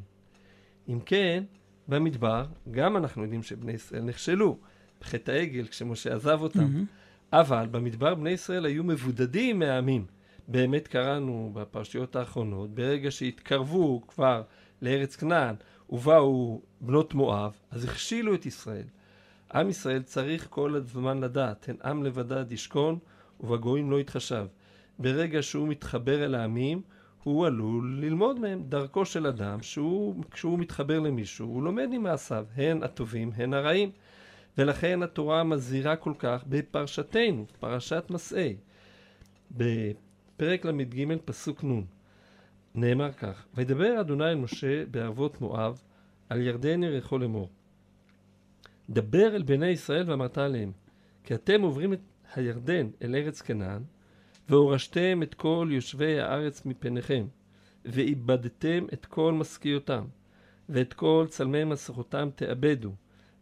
אם 0.89 0.99
כן, 1.05 1.43
במדבר, 1.88 2.45
גם 2.71 2.97
אנחנו 2.97 3.23
יודעים 3.23 3.43
שבני 3.43 3.71
ישראל 3.71 4.03
נכשלו 4.03 4.57
בחטא 5.01 5.31
העגל 5.31 5.67
כשמשה 5.67 6.15
עזב 6.15 6.39
אותם, 6.41 6.59
mm-hmm. 6.59 7.35
אבל 7.38 7.67
במדבר 7.71 8.15
בני 8.15 8.29
ישראל 8.29 8.65
היו 8.65 8.83
מבודדים 8.83 9.59
מהעמים. 9.59 10.05
באמת 10.51 10.88
קראנו 10.88 11.51
בפרשיות 11.53 12.15
האחרונות, 12.15 12.70
ברגע 12.75 13.12
שהתקרבו 13.12 14.01
כבר 14.08 14.41
לארץ 14.82 15.15
כנען 15.15 15.56
ובאו 15.89 16.62
בנות 16.82 17.13
מואב, 17.13 17.51
אז 17.72 17.86
הכשילו 17.86 18.34
את 18.34 18.46
ישראל. 18.46 18.86
עם 19.53 19.70
ישראל 19.70 20.01
צריך 20.01 20.48
כל 20.50 20.75
הזמן 20.75 21.22
לדעת, 21.22 21.70
הן 21.70 21.75
עם 21.84 22.03
לבדד 22.03 22.51
ישכון 22.51 23.00
ובגויים 23.39 23.91
לא 23.91 24.00
יתחשב. 24.00 24.46
ברגע 25.00 25.41
שהוא 25.41 25.68
מתחבר 25.68 26.25
אל 26.25 26.36
העמים, 26.36 26.82
הוא 27.24 27.48
עלול 27.48 27.98
ללמוד 28.01 28.39
מהם. 28.39 28.63
דרכו 28.70 29.06
של 29.06 29.27
אדם, 29.27 29.62
שהוא, 29.62 30.24
כשהוא 30.32 30.60
מתחבר 30.60 31.00
למישהו, 31.00 31.48
הוא 31.48 31.63
לומד 31.63 31.88
ממעשיו, 31.91 32.46
הן 32.56 32.84
הטובים, 32.84 33.32
הן 33.36 33.53
הרעים. 33.53 33.91
ולכן 34.58 35.03
התורה 35.03 35.44
מזהירה 35.44 35.96
כל 35.96 36.13
כך 36.20 36.44
בפרשתנו, 36.48 37.46
פרשת 37.60 38.03
מסעי. 38.10 38.56
בפרק 40.39 40.65
ל"ג, 40.65 41.17
פסוק 41.25 41.63
נ', 41.63 41.81
נאמר 42.75 43.12
כך: 43.12 43.46
וידבר 43.55 44.01
אדוני 44.01 44.25
אל 44.25 44.36
משה 44.36 44.86
בערבות 44.86 45.41
מואב, 45.41 45.81
על 46.29 46.41
ירדן 46.41 46.84
ירחו 46.84 47.17
לאמור. 47.17 47.50
דבר 48.89 49.36
אל 49.36 49.43
בני 49.43 49.67
ישראל 49.67 50.10
ואמרת 50.10 50.38
עליהם, 50.38 50.72
כי 51.24 51.34
אתם 51.34 51.62
עוברים 51.62 51.93
את 51.93 52.00
הירדן 52.36 52.88
אל 53.01 53.15
ארץ 53.15 53.41
כנען, 53.41 53.81
והורשתם 54.50 55.24
את 55.24 55.34
כל 55.34 55.69
יושבי 55.72 56.19
הארץ 56.19 56.65
מפניכם, 56.65 57.25
ואיבדתם 57.86 58.86
את 58.93 59.05
כל 59.05 59.34
משכיותם, 59.34 60.05
ואת 60.69 60.93
כל 60.93 61.25
צלמי 61.29 61.63
מסכותם 61.63 62.29
תאבדו, 62.36 62.91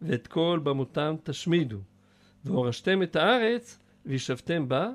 ואת 0.02 0.28
כל 0.28 0.60
במותם 0.64 1.16
תשמידו, 1.24 1.80
והורשתם 2.46 3.04
את 3.04 3.16
הארץ, 3.16 3.80
וישבתם 4.06 4.68
בה, 4.68 4.90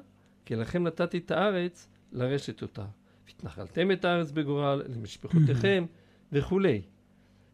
כי 0.45 0.57
לכם 0.57 0.87
נתתי 0.87 1.19
את 1.19 1.31
הארץ 1.31 1.89
לרשת 2.13 2.63
אותה. 2.63 2.85
והתנחלתם 3.27 3.91
את 3.91 4.05
הארץ 4.05 4.31
בגורל 4.31 4.83
למשפחותיכם 4.89 5.85
וכולי. 6.33 6.83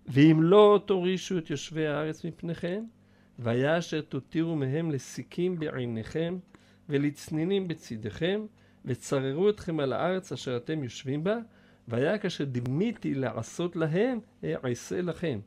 ואם 0.06 0.42
לא 0.42 0.80
תורישו 0.86 1.38
את 1.38 1.50
יושבי 1.50 1.86
הארץ 1.86 2.24
מפניכם, 2.24 2.84
והיה 3.38 3.78
אשר 3.78 4.00
תותירו 4.00 4.56
מהם 4.56 4.90
לסיכים 4.90 5.58
בעיניכם, 5.58 6.38
ולצנינים 6.88 7.68
בצדיכם, 7.68 8.46
וצררו 8.84 9.48
אתכם 9.48 9.80
על 9.80 9.92
הארץ 9.92 10.32
אשר 10.32 10.56
אתם 10.56 10.84
יושבים 10.84 11.24
בה, 11.24 11.38
והיה 11.88 12.18
כאשר 12.18 12.44
דימיתי 12.44 13.14
לעשות 13.14 13.76
להם, 13.76 14.18
אעשה 14.64 15.00
לכם. 15.00 15.40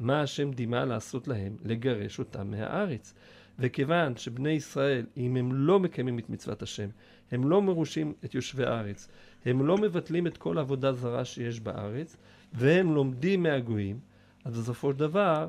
מה 0.00 0.22
השם 0.22 0.50
דימה 0.50 0.84
לעשות 0.84 1.28
להם? 1.28 1.56
לגרש 1.64 2.18
אותם 2.18 2.50
מהארץ. 2.50 3.14
וכיוון 3.58 4.16
שבני 4.16 4.50
ישראל, 4.50 5.06
אם 5.16 5.36
הם 5.36 5.52
לא 5.52 5.80
מקיימים 5.80 6.18
את 6.18 6.30
מצוות 6.30 6.62
השם, 6.62 6.88
הם 7.30 7.50
לא 7.50 7.62
מרושים 7.62 8.12
את 8.24 8.34
יושבי 8.34 8.64
הארץ, 8.64 9.08
הם 9.44 9.66
לא 9.66 9.78
מבטלים 9.78 10.26
את 10.26 10.36
כל 10.36 10.58
העבודה 10.58 10.92
זרה 10.92 11.24
שיש 11.24 11.60
בארץ, 11.60 12.16
והם 12.52 12.94
לומדים 12.94 13.42
מהגויים, 13.42 13.98
אז 14.44 14.58
בסופו 14.58 14.92
של 14.92 14.98
דבר, 14.98 15.48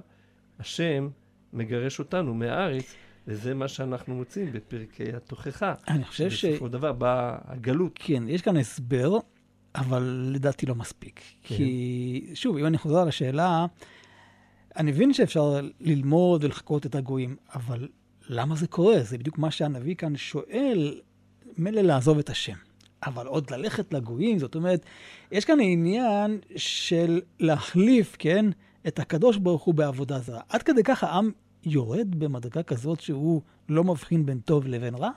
השם 0.59 1.09
מגרש 1.53 1.99
אותנו 1.99 2.33
מהארץ, 2.33 2.95
וזה 3.27 3.53
מה 3.53 3.67
שאנחנו 3.67 4.15
מוצאים 4.15 4.51
בפרקי 4.51 5.13
התוכחה. 5.13 5.73
אני 5.87 6.03
חושב 6.03 6.29
ש... 6.29 6.45
בסופו 6.45 6.65
של 6.65 6.71
דבר 6.71 6.93
באה 6.93 7.37
הגלות. 7.45 7.91
כן, 7.95 8.23
יש 8.27 8.41
כאן 8.41 8.57
הסבר, 8.57 9.17
אבל 9.75 10.29
לדעתי 10.33 10.65
לא 10.65 10.75
מספיק. 10.75 11.21
כן. 11.43 11.55
כי, 11.55 12.31
שוב, 12.33 12.57
אם 12.57 12.65
אני 12.65 12.77
חוזר 12.77 13.05
לשאלה, 13.05 13.65
אני 14.75 14.91
מבין 14.91 15.13
שאפשר 15.13 15.59
ללמוד 15.79 16.43
ולחקות 16.43 16.85
את 16.85 16.95
הגויים, 16.95 17.35
אבל 17.53 17.87
למה 18.29 18.55
זה 18.55 18.67
קורה? 18.67 19.03
זה 19.03 19.17
בדיוק 19.17 19.37
מה 19.37 19.51
שהנביא 19.51 19.95
כאן 19.95 20.17
שואל, 20.17 20.99
מילא 21.57 21.81
לעזוב 21.81 22.17
את 22.17 22.29
השם. 22.29 22.55
אבל 23.05 23.27
עוד 23.27 23.51
ללכת 23.51 23.93
לגויים, 23.93 24.39
זאת 24.39 24.55
אומרת, 24.55 24.85
יש 25.31 25.45
כאן 25.45 25.59
עניין 25.61 26.39
של 26.55 27.21
להחליף, 27.39 28.15
כן, 28.19 28.45
את 28.87 28.99
הקדוש 28.99 29.37
ברוך 29.37 29.63
הוא 29.63 29.75
בעבודה 29.75 30.19
זרה. 30.19 30.41
עד 30.49 30.63
כדי 30.63 30.83
כך 30.83 31.03
העם 31.03 31.31
יורד 31.63 32.15
במדרגה 32.15 32.63
כזאת 32.63 32.99
שהוא 32.99 33.41
לא 33.69 33.83
מבחין 33.83 34.25
בין 34.25 34.39
טוב 34.39 34.67
לבין 34.67 34.95
רע? 34.95 35.09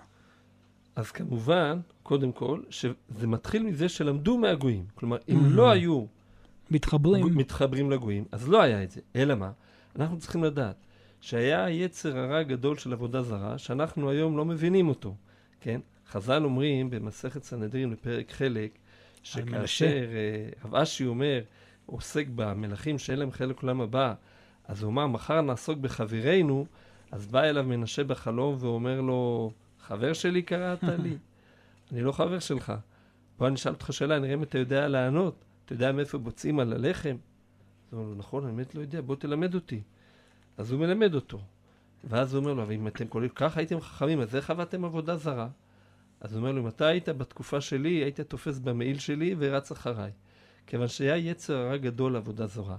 אז 0.97 1.11
כמובן, 1.11 1.81
קודם 2.02 2.33
כל, 2.33 2.61
שזה 2.71 3.26
מתחיל 3.26 3.62
מזה 3.62 3.88
שלמדו 3.88 4.38
מהגויים. 4.38 4.85
כלומר, 4.95 5.16
אם 5.28 5.50
לא 5.50 5.71
היו 5.71 6.04
מתחברים. 6.71 7.38
מתחברים 7.38 7.90
לגויים, 7.90 8.25
אז 8.33 8.49
לא 8.49 8.62
היה 8.62 8.83
את 8.83 8.90
זה. 8.90 9.00
אלא 9.16 9.35
מה? 9.35 9.50
אנחנו 9.97 10.19
צריכים 10.19 10.45
לדעת 10.45 10.76
שהיה 11.22 11.70
יצר 11.70 12.18
הרע 12.18 12.42
גדול 12.42 12.76
של 12.78 12.92
עבודה 12.92 13.22
זרה, 13.22 13.58
שאנחנו 13.58 14.10
היום 14.10 14.36
לא 14.36 14.44
מבינים 14.44 14.88
אותו, 14.88 15.14
כן? 15.60 15.80
חז"ל 16.08 16.44
אומרים 16.44 16.90
במסכת 16.90 17.42
סנהדרין 17.42 17.90
בפרק 17.90 18.32
חלק, 18.32 18.78
שכאשר 19.22 20.04
אה, 20.12 20.48
רב 20.64 20.74
אשי 20.74 21.06
אומר, 21.06 21.40
עוסק 21.86 22.26
במלכים 22.34 22.98
שאין 22.98 23.18
להם 23.18 23.32
חלק 23.32 23.62
עולם 23.62 23.80
הבא, 23.80 24.14
אז 24.64 24.82
הוא 24.82 24.90
אמר, 24.90 25.06
מחר 25.06 25.40
נעסוק 25.40 25.78
בחברינו, 25.78 26.66
אז 27.12 27.26
בא 27.26 27.42
אליו 27.42 27.64
מנשה 27.64 28.04
בחלום 28.04 28.56
ואומר 28.58 29.00
לו, 29.00 29.52
חבר 29.80 30.12
שלי 30.12 30.42
קראת 30.42 30.82
לי? 30.82 31.16
אני 31.92 32.02
לא 32.02 32.12
חבר 32.12 32.38
שלך. 32.38 32.72
בוא 33.38 33.46
אני 33.46 33.54
אשאל 33.54 33.72
אותך 33.72 33.92
שאלה, 33.92 34.18
נראה 34.18 34.34
אם 34.34 34.42
אתה 34.42 34.58
יודע 34.58 34.88
לענות. 34.88 35.44
אתה 35.64 35.72
יודע 35.72 35.92
מאיפה 35.92 36.18
בוצעים 36.18 36.60
על 36.60 36.72
הלחם? 36.72 37.16
אז 37.16 37.92
הוא 37.92 38.00
אומר 38.00 38.10
לו, 38.10 38.18
נכון, 38.18 38.44
אני 38.44 38.56
באמת 38.56 38.74
לא 38.74 38.80
יודע, 38.80 39.00
בוא 39.00 39.16
תלמד 39.16 39.54
אותי. 39.54 39.80
אז 40.59 40.73
הוא 40.73 40.80
מלמד 40.80 41.14
אותו. 41.14 41.40
ואז 42.04 42.35
הוא 42.35 42.40
אומר 42.40 42.54
לו, 42.54 42.62
אבל 42.62 42.73
אם 42.73 42.87
אתם 42.87 43.06
כל 43.06 43.28
כך 43.35 43.56
הייתם 43.56 43.80
חכמים, 43.80 44.21
אז 44.21 44.37
איך 44.37 44.50
עבדתם 44.50 44.85
עבודה 44.85 45.16
זרה? 45.16 45.49
אז 46.21 46.32
הוא 46.32 46.40
אומר 46.40 46.52
לו, 46.52 46.62
אם 46.62 46.68
אתה 46.68 46.87
היית 46.87 47.09
בתקופה 47.09 47.61
שלי, 47.61 47.90
היית 47.90 48.21
תופס 48.21 48.59
במעיל 48.59 48.99
שלי 48.99 49.35
ורץ 49.38 49.71
אחריי. 49.71 50.11
כיוון 50.66 50.88
שהיה 50.88 51.16
יצר 51.16 51.56
הרע 51.56 51.76
גדול 51.76 52.12
לעבודה 52.12 52.47
זרה. 52.47 52.76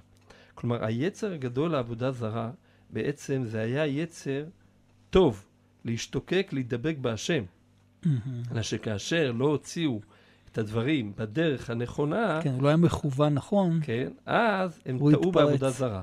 כלומר, 0.56 0.86
היצר 0.86 1.34
הגדול 1.34 1.72
לעבודה 1.72 2.12
זרה, 2.12 2.52
בעצם 2.90 3.44
זה 3.46 3.62
היה 3.62 3.88
יצר 3.88 4.44
טוב, 5.10 5.46
להשתוקק, 5.86 6.50
להידבק 6.52 6.96
בהשם. 7.02 7.44
אלא 8.52 8.62
שכאשר 8.62 9.32
לא 9.32 9.46
הוציאו 9.46 10.02
את 10.52 10.58
הדברים 10.58 11.14
בדרך 11.18 11.70
הנכונה, 11.70 12.40
כן, 12.44 12.54
הוא 12.54 12.64
לא 12.64 12.68
היה 12.68 12.78
מכוון 12.78 13.34
נכון. 13.34 13.80
כן, 13.84 14.12
אז 14.26 14.82
הם 14.86 14.98
טעו. 14.98 15.32
בעבודה 15.32 15.70
זרה. 15.70 16.02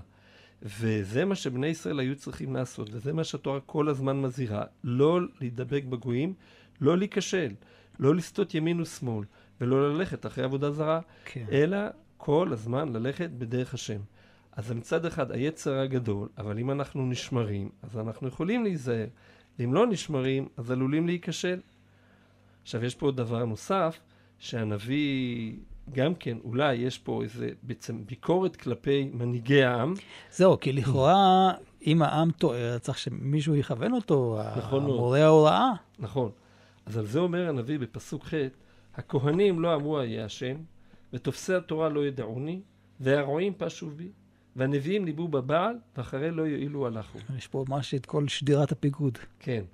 וזה 0.62 1.24
מה 1.24 1.34
שבני 1.34 1.66
ישראל 1.66 2.00
היו 2.00 2.16
צריכים 2.16 2.56
לעשות, 2.56 2.88
וזה 2.92 3.12
מה 3.12 3.24
שהתורה 3.24 3.60
כל 3.60 3.88
הזמן 3.88 4.20
מזהירה, 4.20 4.64
לא 4.84 5.20
להידבק 5.40 5.84
בגויים, 5.84 6.34
לא 6.80 6.98
להיכשל, 6.98 7.52
לא 7.98 8.14
לסטות 8.14 8.54
ימין 8.54 8.80
ושמאל, 8.80 9.24
ולא 9.60 9.94
ללכת 9.94 10.26
אחרי 10.26 10.44
עבודה 10.44 10.70
זרה, 10.70 11.00
כן. 11.24 11.44
אלא 11.52 11.78
כל 12.16 12.48
הזמן 12.52 12.92
ללכת 12.92 13.30
בדרך 13.30 13.74
השם. 13.74 14.00
אז 14.52 14.66
זה 14.66 14.74
מצד 14.74 15.04
אחד 15.04 15.32
היצר 15.32 15.78
הגדול, 15.78 16.28
אבל 16.38 16.58
אם 16.58 16.70
אנחנו 16.70 17.06
נשמרים, 17.06 17.68
אז 17.82 17.98
אנחנו 17.98 18.28
יכולים 18.28 18.62
להיזהר. 18.64 19.06
ואם 19.58 19.74
לא 19.74 19.86
נשמרים, 19.86 20.48
אז 20.56 20.70
עלולים 20.70 21.06
להיכשל. 21.06 21.60
עכשיו, 22.62 22.84
יש 22.84 22.94
פה 22.94 23.06
עוד 23.06 23.16
דבר 23.16 23.44
נוסף, 23.44 24.00
שהנביא, 24.38 25.56
גם 25.92 26.14
כן, 26.14 26.38
אולי 26.44 26.74
יש 26.74 26.98
פה 26.98 27.22
איזה 27.22 27.50
בעצם 27.62 28.06
ביקורת 28.06 28.56
כלפי 28.56 29.10
מנהיגי 29.12 29.62
העם. 29.62 29.94
זהו, 30.30 30.60
כי 30.60 30.72
לכאורה, 30.72 31.52
אם 31.86 32.02
העם 32.02 32.30
טועה, 32.30 32.78
צריך 32.78 32.98
שמישהו 32.98 33.56
יכוון 33.56 33.92
אותו, 33.92 34.38
נכון. 34.56 34.84
מורה 34.84 35.24
ההוראה. 35.24 35.72
נכון. 35.98 36.30
אז 36.86 36.96
על 36.96 37.06
זה 37.06 37.18
אומר 37.18 37.48
הנביא 37.48 37.78
בפסוק 37.78 38.24
ח', 38.24 38.34
הכהנים 38.94 39.60
לא 39.60 39.74
אמרו 39.74 39.98
אהיה 39.98 40.24
השם, 40.24 40.56
ותופסי 41.12 41.54
התורה 41.54 41.88
לא 41.88 42.06
ידעוני, 42.06 42.60
והרועים 43.00 43.52
פשו 43.56 43.90
בי, 43.90 44.08
והנביאים 44.56 45.04
ניבאו 45.04 45.28
בבעל, 45.28 45.78
ואחרי 45.96 46.30
לא 46.30 46.42
יועילו 46.42 46.86
הלכו. 46.86 47.18
יש 47.36 47.46
פה 47.46 47.64
ממש 47.68 47.94
את 47.94 48.06
כל 48.06 48.28
שדירת 48.28 48.72
הפיקוד. 48.72 49.18
כן. 49.38 49.64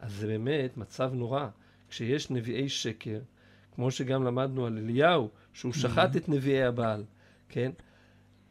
אז 0.00 0.12
זה 0.12 0.26
באמת 0.26 0.76
מצב 0.76 1.10
נורא. 1.14 1.46
כשיש 1.88 2.30
נביאי 2.30 2.68
שקר, 2.68 3.18
כמו 3.74 3.90
שגם 3.90 4.24
למדנו 4.24 4.66
על 4.66 4.78
אליהו, 4.78 5.30
שהוא 5.52 5.72
שחט 5.72 6.16
את 6.16 6.28
נביאי 6.28 6.62
הבעל, 6.64 7.04
כן? 7.48 7.72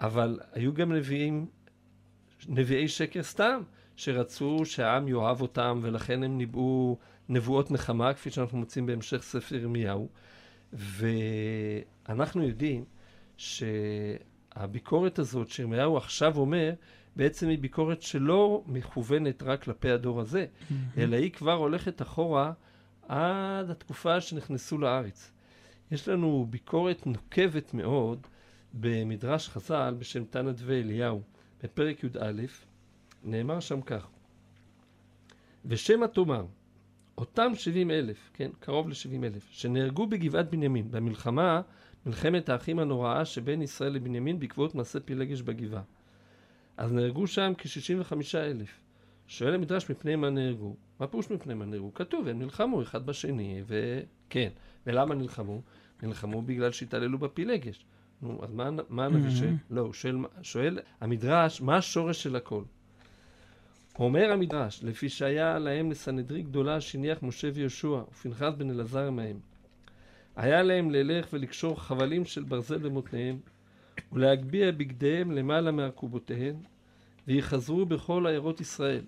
אבל 0.02 0.40
היו 0.54 0.74
גם 0.74 0.94
נביאים, 0.94 1.46
נביאי 2.48 2.88
שקר 2.88 3.24
סתם, 3.24 3.62
שרצו 3.96 4.62
שהעם 4.66 5.08
יאהב 5.08 5.42
אותם, 5.42 5.80
ולכן 5.82 6.24
הם 6.24 6.38
ניבאו 6.38 6.98
נבואות 7.30 7.72
נחמה, 7.72 8.14
כפי 8.14 8.30
שאנחנו 8.30 8.58
מוצאים 8.58 8.86
בהמשך 8.86 9.24
ספר 9.24 9.56
ירמיהו. 9.56 10.10
ואנחנו 10.74 12.44
יודעים 12.44 12.86
שהביקורת 13.38 15.20
הזאת 15.20 15.50
שירמיהו 15.50 15.98
עכשיו 15.98 16.38
אומר, 16.38 16.74
בעצם 17.16 17.48
היא 17.50 17.60
ביקורת 17.60 18.02
שלא 18.02 18.64
מכוונת 18.68 19.44
רק 19.44 19.64
כלפי 19.64 19.90
הדור 19.90 20.22
הזה, 20.22 20.46
אלא 20.98 21.16
היא 21.16 21.32
כבר 21.32 21.54
הולכת 21.54 22.02
אחורה 22.02 22.52
עד 23.12 23.70
התקופה 23.70 24.22
שנכנסו 24.22 24.78
לארץ. 24.78 25.32
יש 25.92 26.08
לנו 26.08 26.48
ביקורת 26.50 27.08
נוקבת 27.08 27.74
מאוד 27.74 28.28
במדרש 28.74 29.50
חז"ל 29.50 29.96
בשם 30.00 30.24
תנא 30.26 30.52
דבי 30.52 30.82
אליהו, 30.82 31.22
בפרק 31.64 32.04
י"א, 32.04 32.32
נאמר 33.24 33.60
שם 33.60 33.82
כך: 33.82 34.08
ושמא 35.66 36.06
תאמר, 36.06 36.46
אותם 37.18 37.52
שבעים 37.56 37.92
אלף, 37.92 38.30
כן, 38.34 38.52
קרוב 38.60 38.90
לשבעים 38.90 39.24
אלף, 39.24 39.48
שנהרגו 39.52 40.08
בגבעת 40.08 40.50
בנימין, 40.50 40.92
במלחמה, 40.92 41.62
מלחמת 42.06 42.50
האחים 42.50 42.80
הנוראה 42.80 43.26
שבין 43.26 43.62
ישראל 43.62 43.94
לבנימין 43.94 44.40
בעקבות 44.40 44.76
מעשה 44.76 45.00
פילגש 45.00 45.42
בגבעה. 45.42 45.84
אז 46.78 46.92
נהרגו 46.92 47.28
שם 47.28 47.54
כ-65 47.58 48.14
אלף. 48.36 48.82
שואל 49.32 49.54
המדרש 49.54 49.92
מפני 49.92 50.16
מה 50.16 50.30
נהרגו? 50.30 50.76
מה 51.00 51.08
פירוש 51.08 51.30
מפני 51.32 51.54
מה 51.54 51.66
נהרגו? 51.66 51.94
כתוב, 51.94 52.28
הם 52.28 52.40
נלחמו 52.40 52.82
אחד 52.82 53.06
בשני, 53.06 53.64
וכן. 53.68 54.50
ולמה 54.88 55.16
נלחמו? 55.16 55.62
נלחמו 56.04 56.42
בגלל 56.42 56.72
שהתעללו 56.72 57.18
בפילגש. 57.18 57.86
נו, 58.22 58.40
אז 58.44 58.54
מה, 58.54 58.70
מה 58.90 59.06
הנביא 59.06 59.32
שואל? 59.32 59.54
לא, 59.70 59.82
הוא 59.82 59.94
שואל, 59.94 60.18
שואל 60.42 60.80
המדרש, 61.02 61.62
מה 61.62 61.78
השורש 61.78 62.24
של 62.24 62.36
הכל? 62.36 62.64
אומר 64.00 64.32
המדרש, 64.32 64.84
לפי 64.84 65.10
שהיה 65.10 65.60
להם 65.60 65.92
לסנהדרי 65.92 66.42
גדולה 66.42 66.82
שהניח 66.82 67.24
משה 67.24 67.50
ויהושע, 67.54 68.02
ופנחס 68.12 68.54
בן 68.58 68.70
אלעזר 68.70 69.08
עמהם. 69.08 69.40
היה 70.36 70.64
להם 70.64 70.92
ללך 70.92 71.28
ולקשור 71.34 71.82
חבלים 71.82 72.26
של 72.26 72.44
ברזל 72.44 72.78
במותניהם, 72.78 73.40
ולהגביה 74.12 74.72
בגדיהם 74.72 75.32
למעלה 75.32 75.72
מעקובותיהם, 75.72 76.56
ויחזרו 77.28 77.86
בכל 77.86 78.28
עיירות 78.28 78.62
ישראל. 78.62 79.04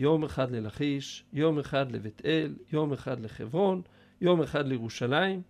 יום 0.00 0.24
אחד 0.24 0.50
ללכיש, 0.50 1.24
יום 1.32 1.58
אחד 1.58 1.92
לבית 1.92 2.22
אל, 2.24 2.54
יום 2.72 2.92
אחד 2.92 3.20
לחברון, 3.20 3.82
יום 4.20 4.42
אחד 4.42 4.66
לירושלים, 4.66 5.42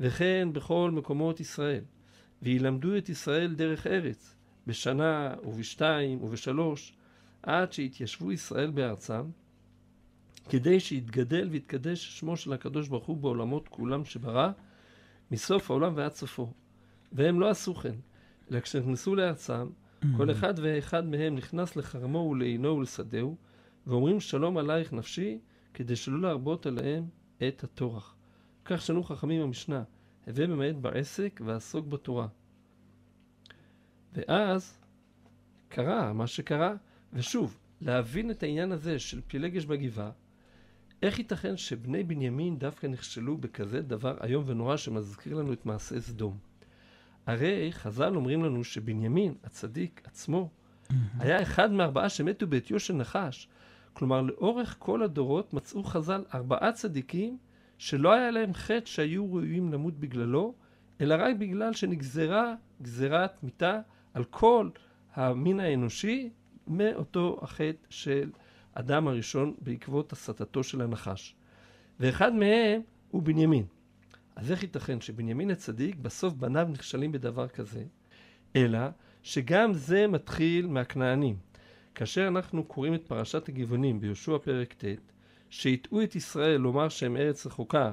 וכן 0.00 0.48
בכל 0.52 0.90
מקומות 0.94 1.40
ישראל. 1.40 1.84
וילמדו 2.42 2.96
את 2.98 3.08
ישראל 3.08 3.54
דרך 3.54 3.86
ארץ, 3.86 4.36
בשנה 4.66 5.34
ובשתיים 5.44 6.22
ובשלוש, 6.22 6.92
עד 7.42 7.72
שיתיישבו 7.72 8.32
ישראל 8.32 8.70
בארצם, 8.70 9.22
כדי 10.48 10.80
שיתגדל 10.80 11.48
ויתקדש 11.50 12.18
שמו 12.18 12.36
של 12.36 12.52
הקדוש 12.52 12.88
ברוך 12.88 13.06
הוא 13.06 13.16
בעולמות 13.16 13.68
כולם 13.68 14.04
שברא, 14.04 14.50
מסוף 15.30 15.70
העולם 15.70 15.92
ועד 15.96 16.12
סופו. 16.12 16.52
והם 17.12 17.40
לא 17.40 17.50
עשו 17.50 17.74
כן, 17.74 17.94
אלא 18.50 18.60
כשנכנסו 18.60 19.14
לארצם, 19.14 19.68
כל 20.16 20.30
אחד 20.30 20.54
ואחד 20.56 21.06
מהם 21.06 21.34
נכנס 21.34 21.76
לחרמו 21.76 22.18
ולעינו 22.18 22.76
ולשדהו, 22.76 23.36
ואומרים 23.88 24.20
שלום 24.20 24.56
עלייך 24.56 24.92
נפשי, 24.92 25.38
כדי 25.74 25.96
שלא 25.96 26.20
להרבות 26.20 26.66
עליהם 26.66 27.04
את 27.48 27.64
הטורח. 27.64 28.14
כך 28.64 28.82
שנו 28.82 29.02
חכמים 29.02 29.42
במשנה, 29.42 29.82
הווה 30.26 30.46
ממעט 30.46 30.74
בעסק 30.74 31.40
ועסוק 31.44 31.86
בתורה. 31.86 32.26
ואז 34.12 34.78
קרה 35.68 36.12
מה 36.12 36.26
שקרה, 36.26 36.74
ושוב, 37.12 37.58
להבין 37.80 38.30
את 38.30 38.42
העניין 38.42 38.72
הזה 38.72 38.98
של 38.98 39.20
פילגש 39.26 39.64
בגבעה, 39.64 40.10
איך 41.02 41.18
ייתכן 41.18 41.56
שבני 41.56 42.04
בנימין 42.04 42.58
דווקא 42.58 42.86
נכשלו 42.86 43.36
בכזה 43.36 43.82
דבר 43.82 44.16
איום 44.24 44.44
ונורא 44.46 44.76
שמזכיר 44.76 45.34
לנו 45.34 45.52
את 45.52 45.66
מעשה 45.66 46.00
סדום? 46.00 46.38
הרי 47.26 47.72
חז"ל 47.72 48.16
אומרים 48.16 48.44
לנו 48.44 48.64
שבנימין, 48.64 49.34
הצדיק 49.44 50.02
עצמו, 50.04 50.50
היה 51.18 51.42
אחד 51.42 51.72
מארבעה 51.72 52.08
שמתו 52.08 52.46
בעטיו 52.46 52.80
של 52.80 52.94
נחש. 52.94 53.48
כלומר, 53.98 54.20
לאורך 54.22 54.76
כל 54.78 55.02
הדורות 55.02 55.54
מצאו 55.54 55.84
חז"ל 55.84 56.24
ארבעה 56.34 56.72
צדיקים 56.72 57.38
שלא 57.78 58.12
היה 58.12 58.30
להם 58.30 58.54
חטא 58.54 58.86
שהיו 58.86 59.34
ראויים 59.34 59.72
למות 59.72 59.94
בגללו, 59.94 60.54
אלא 61.00 61.14
רק 61.18 61.36
בגלל 61.36 61.72
שנגזרה 61.72 62.54
גזירת 62.82 63.42
מיתה 63.42 63.80
על 64.14 64.24
כל 64.24 64.70
המין 65.14 65.60
האנושי 65.60 66.30
מאותו 66.66 67.38
החטא 67.42 67.86
של 67.90 68.30
אדם 68.74 69.08
הראשון 69.08 69.54
בעקבות 69.60 70.12
הסתתו 70.12 70.62
של 70.62 70.80
הנחש. 70.80 71.34
ואחד 72.00 72.34
מהם 72.34 72.80
הוא 73.10 73.22
בנימין. 73.22 73.64
אז 74.36 74.50
איך 74.50 74.62
ייתכן 74.62 75.00
שבנימין 75.00 75.50
הצדיק 75.50 75.96
בסוף 75.96 76.34
בניו 76.34 76.68
נכשלים 76.72 77.12
בדבר 77.12 77.48
כזה? 77.48 77.84
אלא 78.56 78.80
שגם 79.22 79.72
זה 79.72 80.06
מתחיל 80.06 80.66
מהכנענים. 80.66 81.47
כאשר 81.98 82.28
אנחנו 82.28 82.64
קוראים 82.64 82.94
את 82.94 83.06
פרשת 83.06 83.48
הגבעונים 83.48 84.00
ביהושע 84.00 84.38
פרק 84.38 84.72
ט', 84.72 84.84
שהטעו 85.50 86.02
את 86.02 86.16
ישראל 86.16 86.56
לומר 86.56 86.88
שהם 86.88 87.16
ארץ 87.16 87.46
רחוקה, 87.46 87.92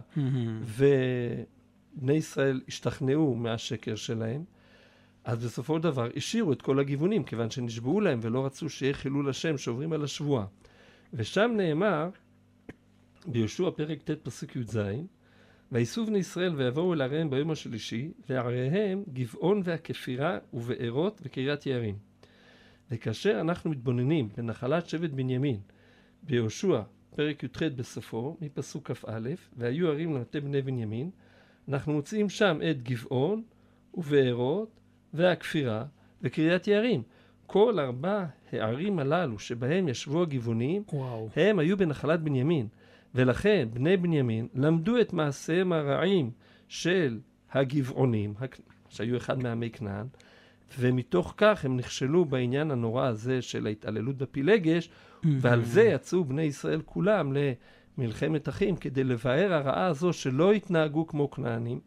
ובני 0.62 2.14
ישראל 2.14 2.62
השתכנעו 2.68 3.36
מהשקר 3.36 3.96
שלהם, 3.96 4.44
אז 5.24 5.46
בסופו 5.46 5.78
של 5.78 5.84
דבר 5.84 6.10
השאירו 6.16 6.54
את 6.54 6.62
כל 6.62 6.80
הגבעונים, 6.80 7.24
כיוון 7.24 7.50
שנשבעו 7.50 8.02
להם 8.02 8.20
ולא 8.22 8.46
רצו 8.46 8.70
שיהיה 8.70 8.94
חילול 8.94 9.30
השם 9.30 9.58
שעוברים 9.58 9.94
על 9.94 10.04
השבועה. 10.04 10.46
ושם 11.14 11.52
נאמר, 11.58 12.10
ביהושע 13.26 13.70
פרק 13.76 14.02
ט' 14.02 14.12
פסוק 14.24 14.56
י"ז, 14.56 14.80
ויסעו 15.72 16.06
בני 16.06 16.18
ישראל 16.18 16.56
ויבואו 16.56 16.94
אל 16.94 17.02
עריהם 17.02 17.30
ביום 17.30 17.52
השלישי, 17.52 18.12
ועריהם 18.30 19.04
גבעון 19.14 19.62
והכפירה 19.64 20.38
ובארות 20.54 21.22
וקריית 21.24 21.66
יערים. 21.66 22.15
וכאשר 22.92 23.42
אנחנו 23.42 23.70
מתבוננים 23.70 24.30
בנחלת 24.38 24.90
שבט 24.90 25.10
בנימין, 25.10 25.60
ביהושע, 26.24 26.82
פרק 27.16 27.44
י"ח 27.44 27.64
בסופו, 27.76 28.38
מפסוק 28.42 28.92
כ"א, 28.92 29.30
והיו 29.58 29.88
ערים 29.88 30.16
למטה 30.16 30.40
בני 30.40 30.62
בנימין, 30.62 31.10
אנחנו 31.70 31.94
מוצאים 31.94 32.30
שם 32.30 32.60
את 32.72 32.84
גבעון 32.84 33.44
ובארות 33.94 34.80
והכפירה 35.14 35.86
וקריית 36.22 36.68
יערים. 36.68 37.04
כל 37.46 37.80
ארבע 37.80 38.26
הערים 38.52 39.00
הללו 39.00 39.40
שבהם 39.40 39.88
ישבו 39.88 40.22
הגבעונים, 40.22 40.84
וואו. 40.94 41.30
הם 41.36 41.60
היו 41.60 41.78
בנחלת 41.78 42.22
בנימין. 42.22 42.68
ולכן 43.16 43.68
בני 43.74 43.98
בנימין 43.98 44.48
למדו 44.54 45.02
את 45.02 45.14
מעשיהם 45.14 45.74
הרעים 45.74 46.32
של 46.68 47.20
הגבעונים, 47.52 48.34
שהיו 48.90 49.18
אחד 49.18 49.44
מעמי 49.44 49.70
כנען, 49.70 50.08
ומתוך 50.80 51.34
כך 51.38 51.66
הם 51.66 51.78
נכשלו 51.78 52.26
בעניין 52.26 52.72
הנורא 52.72 53.06
הזה 53.06 53.42
של 53.42 53.68
ההתעללות 53.68 54.18
בפילגש, 54.18 54.90
ועל 55.24 55.64
זה 55.64 55.84
יצאו 55.84 56.24
בני 56.24 56.42
ישראל 56.42 56.82
כולם 56.86 57.34
למלחמת 57.98 58.50
אחים, 58.50 58.76
כדי 58.76 59.04
לבאר 59.04 59.54
הרעה 59.54 59.86
הזו 59.86 60.14
שלא 60.14 60.52
התנהגו 60.52 61.08
כמו 61.08 61.32
כנענים. 61.32 61.80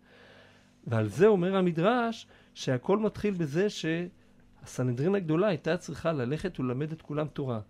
ועל 0.86 1.08
זה 1.08 1.26
אומר 1.26 1.56
המדרש 1.56 2.26
שהכל 2.54 2.98
מתחיל 2.98 3.34
בזה 3.34 3.66
שהסנהדרין 3.70 5.14
הגדולה 5.14 5.46
הייתה 5.46 5.76
צריכה 5.76 6.12
ללכת 6.12 6.60
וללמד 6.60 6.92
את 6.92 7.02
כולם 7.02 7.26
תורה. 7.26 7.60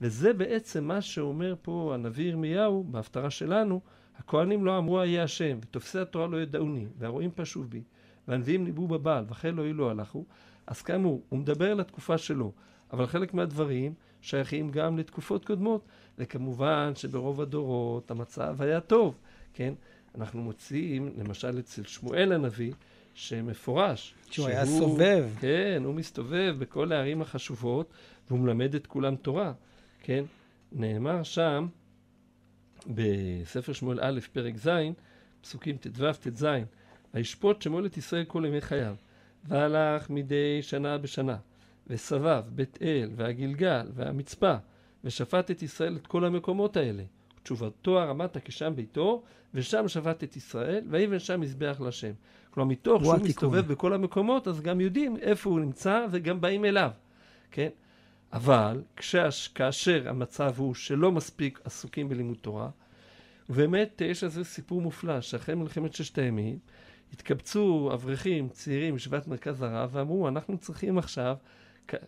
וזה 0.00 0.32
בעצם 0.32 0.84
מה 0.84 1.00
שאומר 1.00 1.54
פה 1.62 1.90
הנביא 1.94 2.28
ירמיהו 2.28 2.84
בהפטרה 2.84 3.30
שלנו, 3.30 3.80
הכהנים 4.18 4.64
לא 4.64 4.78
אמרו 4.78 5.02
איה 5.02 5.22
השם, 5.22 5.58
ותופסי 5.62 5.98
התורה 5.98 6.26
לא 6.26 6.42
ידעוני, 6.42 6.86
והרועים 6.98 7.30
פשוב 7.34 7.70
בי, 7.70 7.82
והנביאים 8.28 8.64
ניבאו 8.64 8.88
בבעל, 8.88 9.24
וכן 9.28 9.54
לא 9.54 9.64
אילו 9.64 9.90
הלכו. 9.90 10.24
אז 10.66 10.82
כאמור, 10.82 11.22
הוא 11.28 11.38
מדבר 11.38 11.70
על 11.70 11.80
התקופה 11.80 12.18
שלו, 12.18 12.52
אבל 12.92 13.06
חלק 13.06 13.34
מהדברים 13.34 13.94
שייכים 14.20 14.70
גם 14.70 14.98
לתקופות 14.98 15.44
קודמות, 15.44 15.84
וכמובן 16.18 16.92
שברוב 16.94 17.40
הדורות 17.40 18.10
המצב 18.10 18.62
היה 18.62 18.80
טוב, 18.80 19.18
כן? 19.54 19.74
אנחנו 20.14 20.42
מוצאים, 20.42 21.12
למשל 21.18 21.58
אצל 21.58 21.84
שמואל 21.84 22.32
הנביא, 22.32 22.72
שמפורש. 23.14 24.14
שהוא 24.30 24.48
היה 24.48 24.66
סובב. 24.66 25.28
כן, 25.40 25.82
הוא 25.84 25.94
מסתובב 25.94 26.54
בכל 26.58 26.92
הערים 26.92 27.22
החשובות, 27.22 27.90
והוא 28.28 28.38
מלמד 28.38 28.74
את 28.74 28.86
כולם 28.86 29.16
תורה, 29.16 29.52
כן? 30.02 30.24
נאמר 30.72 31.22
שם, 31.22 31.66
בספר 32.86 33.72
שמואל 33.72 34.00
א', 34.02 34.20
פרק 34.32 34.56
ז', 34.56 34.68
פסוקים 35.40 35.76
ט"ו, 35.76 36.12
ט"ז, 36.12 36.46
וישפוט 37.14 37.62
שמואל 37.62 37.86
את 37.86 37.96
ישראל 37.96 38.24
כל 38.24 38.44
ימי 38.46 38.60
חייו, 38.60 38.96
והלך 39.48 40.10
מדי 40.10 40.62
שנה 40.62 40.98
בשנה, 40.98 41.36
וסבב 41.86 42.42
בית 42.48 42.78
אל, 42.82 43.10
והגלגל, 43.16 43.86
והמצפה, 43.94 44.54
ושפט 45.04 45.50
את 45.50 45.62
ישראל 45.62 45.96
את 45.96 46.06
כל 46.06 46.24
המקומות 46.24 46.76
האלה. 46.76 47.02
תשובתו 47.42 48.00
הרמתה 48.00 48.40
כשם 48.40 48.72
ביתו, 48.76 49.22
ושם 49.54 49.88
שפט 49.88 50.24
את 50.24 50.36
ישראל, 50.36 50.84
ויבן 50.90 51.18
שם 51.18 51.40
מזבח 51.40 51.76
להשם. 51.80 52.12
כלומר, 52.50 52.70
מתוך 52.70 52.94
הוא 52.94 53.04
שהוא 53.04 53.14
התיקון. 53.14 53.28
מסתובב 53.28 53.72
בכל 53.72 53.92
המקומות, 53.92 54.48
אז 54.48 54.60
גם 54.60 54.80
יודעים 54.80 55.16
איפה 55.16 55.50
הוא 55.50 55.60
נמצא, 55.60 56.06
וגם 56.10 56.40
באים 56.40 56.64
אליו, 56.64 56.90
כן? 57.50 57.68
אבל 58.32 58.82
כשהש, 58.96 59.48
כאשר 59.48 60.08
המצב 60.08 60.54
הוא 60.56 60.74
שלא 60.74 61.12
מספיק 61.12 61.60
עסוקים 61.64 62.08
בלימוד 62.08 62.36
תורה, 62.40 62.68
ובאמת 63.50 64.02
יש 64.04 64.24
על 64.24 64.30
זה 64.30 64.44
סיפור 64.44 64.82
מופלא, 64.82 65.20
שאחרי 65.20 65.54
מלחמת 65.54 65.94
ששת 65.94 66.18
הימים, 66.18 66.58
התקבצו 67.12 67.90
אברכים 67.94 68.48
צעירים 68.48 68.94
מישיבת 68.94 69.28
מרכז 69.28 69.62
הרב, 69.62 69.90
ואמרו, 69.92 70.28
אנחנו 70.28 70.58
צריכים 70.58 70.98
עכשיו, 70.98 71.36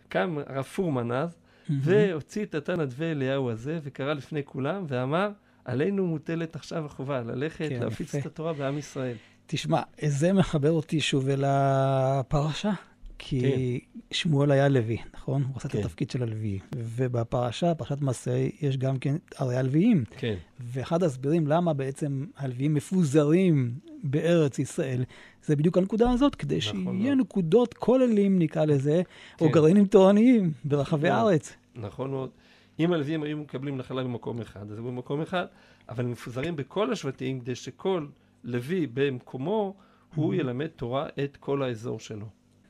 קם 0.08 0.38
הרב 0.46 0.64
פורמן 0.64 1.12
אז, 1.12 1.38
והוציא 1.70 2.44
את 2.44 2.54
התנא 2.54 2.84
דבי 2.84 3.04
אליהו 3.04 3.50
הזה, 3.50 3.78
וקרא 3.82 4.12
לפני 4.12 4.44
כולם, 4.44 4.84
ואמר, 4.88 5.30
עלינו 5.64 6.06
מוטלת 6.06 6.56
עכשיו 6.56 6.86
החובה 6.86 7.20
ללכת 7.20 7.68
כן, 7.68 7.82
להפיץ 7.82 8.08
יפה. 8.08 8.18
את 8.18 8.26
התורה 8.26 8.52
בעם 8.52 8.78
ישראל. 8.78 9.16
תשמע, 9.46 9.82
זה 10.06 10.32
מחבר 10.32 10.70
אותי 10.70 11.00
שוב 11.00 11.28
אל 11.28 11.44
הפרשה, 11.46 12.72
כי 13.18 13.80
שמואל 14.10 14.50
היה 14.50 14.68
לוי, 14.68 14.98
נכון? 15.14 15.42
הוא 15.42 15.56
עשה 15.56 15.68
את 15.68 15.72
כן. 15.72 15.78
התפקיד 15.78 16.10
של 16.10 16.22
הלוי. 16.22 16.58
ובפרשה, 16.76 17.74
פרשת 17.74 18.00
מעשה, 18.00 18.48
יש 18.60 18.76
גם 18.76 18.98
כן 18.98 19.16
הרי 19.36 19.56
הלוויים. 19.56 20.04
כן, 20.16 20.34
ואחד 20.60 21.02
ההסברים 21.02 21.46
למה 21.46 21.72
בעצם 21.72 22.26
הלוויים 22.36 22.74
מפוזרים 22.74 23.74
בארץ 24.02 24.58
ישראל, 24.58 25.04
זה 25.44 25.56
בדיוק 25.56 25.78
הנקודה 25.78 26.10
הזאת, 26.10 26.34
כדי 26.34 26.58
נכון 26.58 26.98
שיהיה 26.98 27.14
מאוד. 27.14 27.26
נקודות 27.26 27.74
כוללים, 27.74 28.38
נקרא 28.38 28.64
לזה, 28.64 29.02
או 29.40 29.46
כן. 29.46 29.52
גרעינים 29.52 29.86
תורניים 29.86 30.52
ברחבי. 30.64 31.08
הארץ. 31.08 31.56
נכון 31.74 32.10
מאוד. 32.10 32.30
אם 32.78 32.92
הלווים 32.92 33.22
היו 33.22 33.38
מקבלים 33.38 33.76
נחלה 33.76 34.04
במקום 34.04 34.40
אחד, 34.40 34.70
אז 34.70 34.78
הם 34.78 34.84
במקום 34.84 35.20
אחד, 35.20 35.46
אבל 35.88 36.04
הם 36.04 36.10
מפוזרים 36.10 36.56
בכל 36.56 36.92
השבטים 36.92 37.40
כדי 37.40 37.54
שכל 37.54 38.06
לוי 38.44 38.86
במקומו, 38.94 39.74
הוא 40.14 40.34
ילמד 40.34 40.66
תורה 40.66 41.06
את 41.24 41.36
כל 41.36 41.62
האזור 41.62 42.00
שלו. 42.00 42.26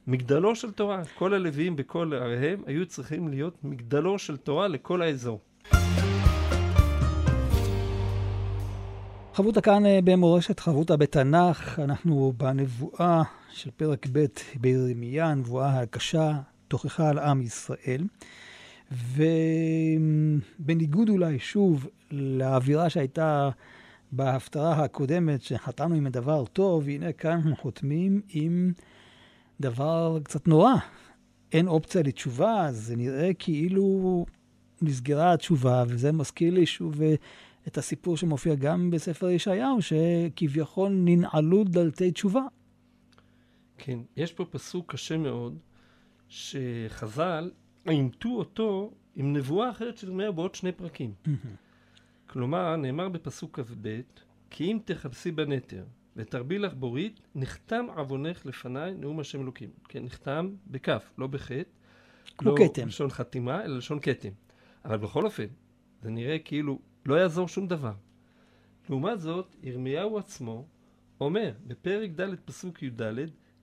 מגדלו 0.07 0.57
של 0.57 0.71
תורה, 0.71 1.03
כל 1.19 1.35
הלוויים 1.35 1.77
בכל 1.77 2.13
עריהם 2.15 2.63
היו 2.67 2.87
צריכים 2.87 3.29
להיות 3.29 3.65
מגדלו 3.65 4.19
של 4.19 4.37
תורה 4.37 4.69
לכל 4.69 5.03
האזור. 5.03 5.41
חברותא 9.39 9.61
כאן 9.61 9.87
אה, 9.87 9.99
במורשת, 10.05 10.61
חברותא 10.61 10.97
בתנ"ך, 10.97 11.79
אנחנו 11.79 12.33
בנבואה 12.37 13.23
של 13.51 13.71
פרק 13.71 14.07
ב' 14.13 14.27
בירמיה, 14.61 15.27
הנבואה 15.27 15.81
הקשה, 15.81 16.39
תוכחה 16.69 17.09
על 17.09 17.19
עם 17.19 17.43
ישראל. 17.43 18.05
ובניגוד 20.59 21.09
אולי 21.09 21.39
שוב 21.39 21.89
לאווירה 22.11 22.91
שהייתה 22.91 23.51
בהפטרה 24.13 24.85
הקודמת, 24.85 25.43
שחתמנו 25.43 25.95
עם 25.95 26.09
דבר 26.09 26.45
טוב, 26.47 26.89
הנה 26.89 27.13
כאן 27.13 27.31
אנחנו 27.31 27.57
חותמים 27.57 28.21
עם 28.29 28.73
דבר 29.61 30.19
קצת 30.23 30.49
נורא. 30.49 30.73
אין 31.53 31.69
אופציה 31.69 32.03
לתשובה, 32.03 32.69
זה 32.71 32.97
נראה 32.97 33.31
כאילו 33.39 34.27
נסגרה 34.83 35.33
התשובה, 35.33 35.85
וזה 35.89 36.13
מזכיר 36.13 36.55
לי 36.55 36.67
שוב 36.67 37.03
אה, 37.03 37.15
את 37.69 37.79
הסיפור 37.79 38.17
שמופיע 38.17 38.55
גם 38.55 38.91
בספר 38.91 39.29
ישעיהו, 39.29 39.79
שכביכול 39.83 40.93
ננעלו 40.93 41.65
דלתי 41.65 42.11
תשובה. 42.11 42.43
כן, 43.79 43.99
יש 44.17 44.33
פה 44.33 44.45
פסוק 44.45 44.93
קשה 44.93 45.17
מאוד, 45.17 45.59
שחז"ל 46.29 47.51
עימתו 47.87 48.29
אותו 48.29 48.93
עם 49.17 49.33
נבואה 49.33 49.71
אחרת 49.71 49.99
של 49.99 50.09
ירמיהו 50.09 50.33
בעוד 50.33 50.55
שני 50.55 50.73
פרקים. 50.73 51.13
כלומר, 52.27 52.77
נאמר 52.77 53.09
בפסוק 53.09 53.61
כ"ב, 53.61 54.01
כי 54.51 54.65
אם 54.65 54.79
תחפשי 54.85 55.31
בנתר 55.31 55.85
ותרבי 56.17 56.59
לך 56.59 56.75
בורית, 56.75 57.21
נחתם 57.35 57.87
עוונך 57.97 58.47
לפניי 58.47 58.95
נאום 58.95 59.21
השם 59.21 59.41
אלוקים. 59.41 59.71
כן, 59.89 60.05
נחתם 60.05 60.51
בכף, 60.67 61.11
לא 61.19 61.27
בחטא. 61.27 61.63
כמו 62.39 62.51
לא 62.51 62.57
כתם. 62.57 62.89
לשון 62.89 63.11
חתימה, 63.11 63.65
אלא 63.65 63.77
לשון 63.77 63.99
כתם. 64.03 64.29
אבל 64.85 64.97
בכל 64.97 65.25
אופן, 65.25 65.47
זה 66.03 66.11
נראה 66.11 66.39
כאילו 66.39 66.79
לא 67.09 67.15
יעזור 67.15 67.49
שום 67.49 67.69
דבר. 67.69 67.93
לעומת 68.89 69.21
זאת, 69.21 69.57
ירמיהו 69.63 70.19
עצמו 70.19 70.67
אומר 71.21 71.53
בפרק 71.67 72.11
ד' 72.11 72.35
פסוק 72.45 72.83
י"ד, 72.83 73.03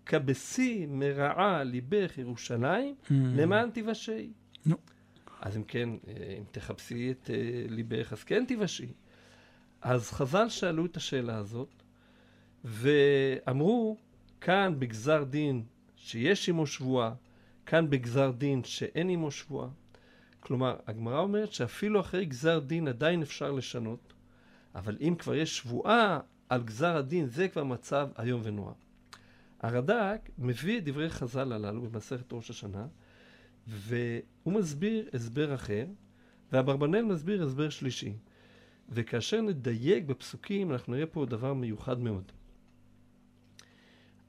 כבשי 0.06 0.86
מרעה 0.86 1.64
ליבך 1.64 2.18
ירושלים, 2.18 2.96
למען 3.10 3.70
תיוושעי. 3.70 4.32
נו. 4.66 4.76
אז 5.42 5.58
אם 5.58 5.64
כן, 5.64 5.90
אה, 6.08 6.36
אם 6.38 6.44
תחפשי 6.52 7.12
את 7.12 7.30
אה, 7.30 7.66
ליבך, 7.70 8.14
אז 8.14 8.24
כן 8.24 8.46
תיוושעי. 8.46 8.94
אז 9.82 10.12
חז"ל 10.12 10.50
שאלו 10.50 10.86
את 10.86 10.98
השאלה 10.98 11.38
הזאת, 11.38 11.84
ואמרו, 12.64 13.98
כאן 14.42 14.76
בגזר 14.80 15.24
דין 15.24 15.64
שיש 15.96 16.50
עמו 16.50 16.68
שבועה, 16.68 17.14
כאן 17.66 17.90
בגזר 17.90 18.32
דין 18.32 18.64
שאין 18.64 19.10
עמו 19.10 19.32
שבועה. 19.32 19.70
כלומר, 20.46 20.76
הגמרא 20.88 21.20
אומרת 21.20 21.54
שאפילו 21.54 22.00
אחרי 22.00 22.26
גזר 22.26 22.60
דין 22.60 22.88
עדיין 22.88 23.22
אפשר 23.22 23.52
לשנות, 23.52 24.14
אבל 24.76 24.98
אם 25.02 25.16
כבר 25.20 25.36
יש 25.36 25.58
שבועה 25.58 26.20
על 26.50 26.64
גזר 26.64 26.98
הדין, 26.98 27.26
זה 27.28 27.48
כבר 27.48 27.64
מצב 27.64 28.10
איום 28.20 28.42
ונורא. 28.44 28.74
הרד"ק 29.62 30.30
מביא 30.38 30.78
את 30.78 30.84
דברי 30.84 31.10
חז"ל 31.10 31.54
הללו 31.54 31.82
במסכת 31.82 32.34
ראש 32.34 32.50
השנה, 32.50 32.88
והוא 33.68 34.54
מסביר 34.54 35.10
הסבר 35.14 35.56
אחר, 35.56 35.86
ואברבנאל 36.52 37.06
מסביר 37.06 37.44
הסבר 37.44 37.70
שלישי. 37.70 38.14
וכאשר 38.90 39.42
נדייק 39.42 40.06
בפסוקים, 40.06 40.72
אנחנו 40.72 40.94
נראה 40.94 41.06
פה 41.06 41.26
דבר 41.26 41.54
מיוחד 41.54 42.00
מאוד. 42.00 42.32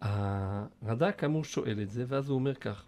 הרד"ק 0.01 1.15
כאמור 1.19 1.45
שואל 1.45 1.83
את 1.83 1.91
זה, 1.91 2.05
ואז 2.09 2.29
הוא 2.29 2.35
אומר 2.35 2.55
כך: 2.55 2.86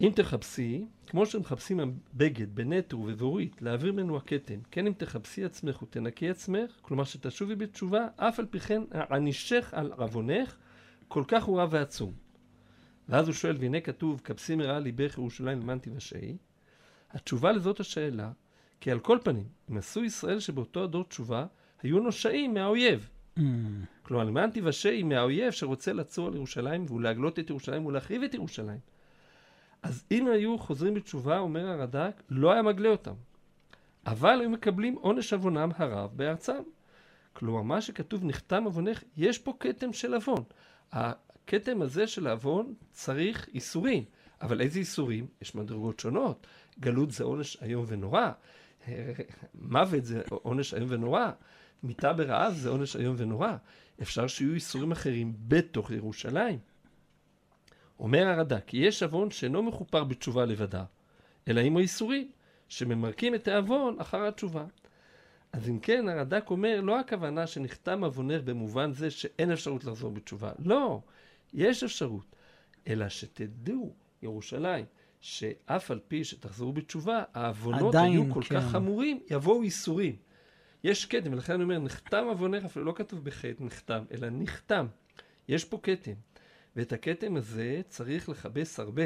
אם 0.00 0.10
תחפשי, 0.14 0.84
כמו 1.06 1.26
שמחפשים 1.26 1.80
בגד 2.14 2.54
בנטר 2.54 2.98
ובבורית, 2.98 3.62
להעביר 3.62 3.92
ממנו 3.92 4.16
הכתם, 4.16 4.60
כן 4.70 4.86
אם 4.86 4.92
תחפשי 4.92 5.44
עצמך 5.44 5.82
ותנקי 5.82 6.30
עצמך, 6.30 6.70
כלומר 6.82 7.04
שתשובי 7.04 7.54
בתשובה, 7.54 8.06
אף 8.16 8.38
על 8.38 8.46
פי 8.46 8.60
כן 8.60 8.82
ענישך 9.10 9.70
על 9.72 9.92
עוונך, 9.92 10.56
כל 11.08 11.24
כך 11.28 11.44
הוא 11.44 11.60
רב 11.60 11.68
ועצום. 11.72 12.12
ואז 13.08 13.26
הוא 13.26 13.34
שואל, 13.34 13.56
והנה 13.60 13.80
כתוב, 13.80 14.20
כבשי 14.24 14.54
מרעה 14.54 14.78
ליבך 14.78 15.18
ירושלים 15.18 15.60
למען 15.60 15.78
תיוושעי. 15.78 16.36
התשובה 17.10 17.52
לזאת 17.52 17.80
השאלה, 17.80 18.30
כי 18.80 18.90
על 18.90 18.98
כל 18.98 19.18
פנים, 19.22 19.46
אם 19.70 19.76
עשו 19.76 20.04
ישראל 20.04 20.40
שבאותו 20.40 20.84
הדור 20.84 21.04
תשובה, 21.04 21.46
היו 21.82 22.00
נושעים 22.00 22.54
מהאויב. 22.54 23.08
Mm. 23.38 23.40
כלומר, 24.02 24.24
למען 24.24 24.50
תיוושע 24.50 24.88
היא 24.88 25.04
מהאויב 25.04 25.50
שרוצה 25.50 25.92
לצור 25.92 26.26
על 26.26 26.34
ירושלים 26.34 26.86
ולהגלות 26.90 27.38
את 27.38 27.50
ירושלים 27.50 27.86
ולהחריב 27.86 28.22
את 28.22 28.34
ירושלים. 28.34 28.97
אז 29.82 30.04
אם 30.10 30.28
היו 30.28 30.58
חוזרים 30.58 30.94
בתשובה, 30.94 31.38
אומר 31.38 31.66
הרד"ק, 31.66 32.22
לא 32.30 32.52
היה 32.52 32.62
מגלה 32.62 32.88
אותם. 32.88 33.14
אבל 34.06 34.40
היו 34.40 34.50
מקבלים 34.50 34.94
עונש 34.94 35.32
עוונם 35.32 35.70
הרב 35.76 36.10
בארצם. 36.16 36.62
כלומר, 37.32 37.62
מה 37.62 37.80
שכתוב 37.80 38.24
נחתם 38.24 38.64
עוונך, 38.64 39.02
יש 39.16 39.38
פה 39.38 39.56
כתם 39.60 39.92
של 39.92 40.14
עוון. 40.14 40.42
הכתם 40.92 41.82
הזה 41.82 42.06
של 42.06 42.26
העוון 42.26 42.74
צריך 42.90 43.48
איסורים. 43.54 44.04
אבל 44.42 44.60
איזה 44.60 44.78
איסורים? 44.78 45.26
יש 45.42 45.54
מדרגות 45.54 46.00
שונות. 46.00 46.46
גלות 46.80 47.10
זה 47.10 47.24
עונש 47.24 47.56
איום 47.62 47.84
ונורא. 47.88 48.30
מוות 49.54 50.04
זה 50.04 50.22
עונש 50.28 50.74
איום 50.74 50.86
ונורא. 50.90 51.30
מיתה 51.82 52.12
ברעב 52.12 52.54
זה 52.54 52.68
עונש 52.68 52.96
איום 52.96 53.14
ונורא. 53.18 53.52
אפשר 54.02 54.26
שיהיו 54.26 54.54
איסורים 54.54 54.92
אחרים 54.92 55.32
בתוך 55.38 55.90
ירושלים. 55.90 56.58
אומר 58.00 58.26
הרד"ק, 58.26 58.74
יש 58.74 59.02
עוון 59.02 59.30
שאינו 59.30 59.62
מכופר 59.62 60.04
בתשובה 60.04 60.44
לבדה, 60.44 60.84
אלא 61.48 61.60
עם 61.60 61.76
האיסורים, 61.76 62.30
שממרקים 62.68 63.34
את 63.34 63.48
העוון 63.48 63.96
אחר 63.98 64.26
התשובה. 64.26 64.64
אז 65.52 65.68
אם 65.68 65.78
כן, 65.78 66.08
הרד"ק 66.08 66.50
אומר, 66.50 66.80
לא 66.80 67.00
הכוונה 67.00 67.46
שנחתם 67.46 68.04
עוונך 68.04 68.42
במובן 68.44 68.92
זה 68.92 69.10
שאין 69.10 69.52
אפשרות 69.52 69.84
לחזור 69.84 70.10
בתשובה. 70.10 70.52
לא, 70.58 71.00
יש 71.54 71.82
אפשרות. 71.82 72.36
אלא 72.88 73.08
שתדעו, 73.08 73.92
ירושלים, 74.22 74.84
שאף 75.20 75.90
על 75.90 76.00
פי 76.08 76.24
שתחזרו 76.24 76.72
בתשובה, 76.72 77.22
העוונות 77.34 77.94
היו 77.94 78.24
כל 78.34 78.42
כן. 78.42 78.60
כך 78.60 78.70
חמורים, 78.70 79.20
יבואו 79.30 79.62
איסורים. 79.62 80.16
יש 80.84 81.06
כתם, 81.06 81.32
ולכן 81.32 81.52
אני 81.52 81.62
אומר, 81.62 81.78
נחתם 81.78 82.24
עוונך, 82.28 82.64
אפילו 82.64 82.84
לא 82.84 82.92
כתוב 82.92 83.24
בחטא 83.24 83.64
נחתם, 83.64 84.04
אלא 84.12 84.28
נחתם. 84.30 84.86
יש 85.48 85.64
פה 85.64 85.78
כתם. 85.82 86.12
ואת 86.76 86.92
הכתם 86.92 87.36
הזה 87.36 87.80
צריך 87.88 88.28
לכבס 88.28 88.80
הרבה. 88.80 89.02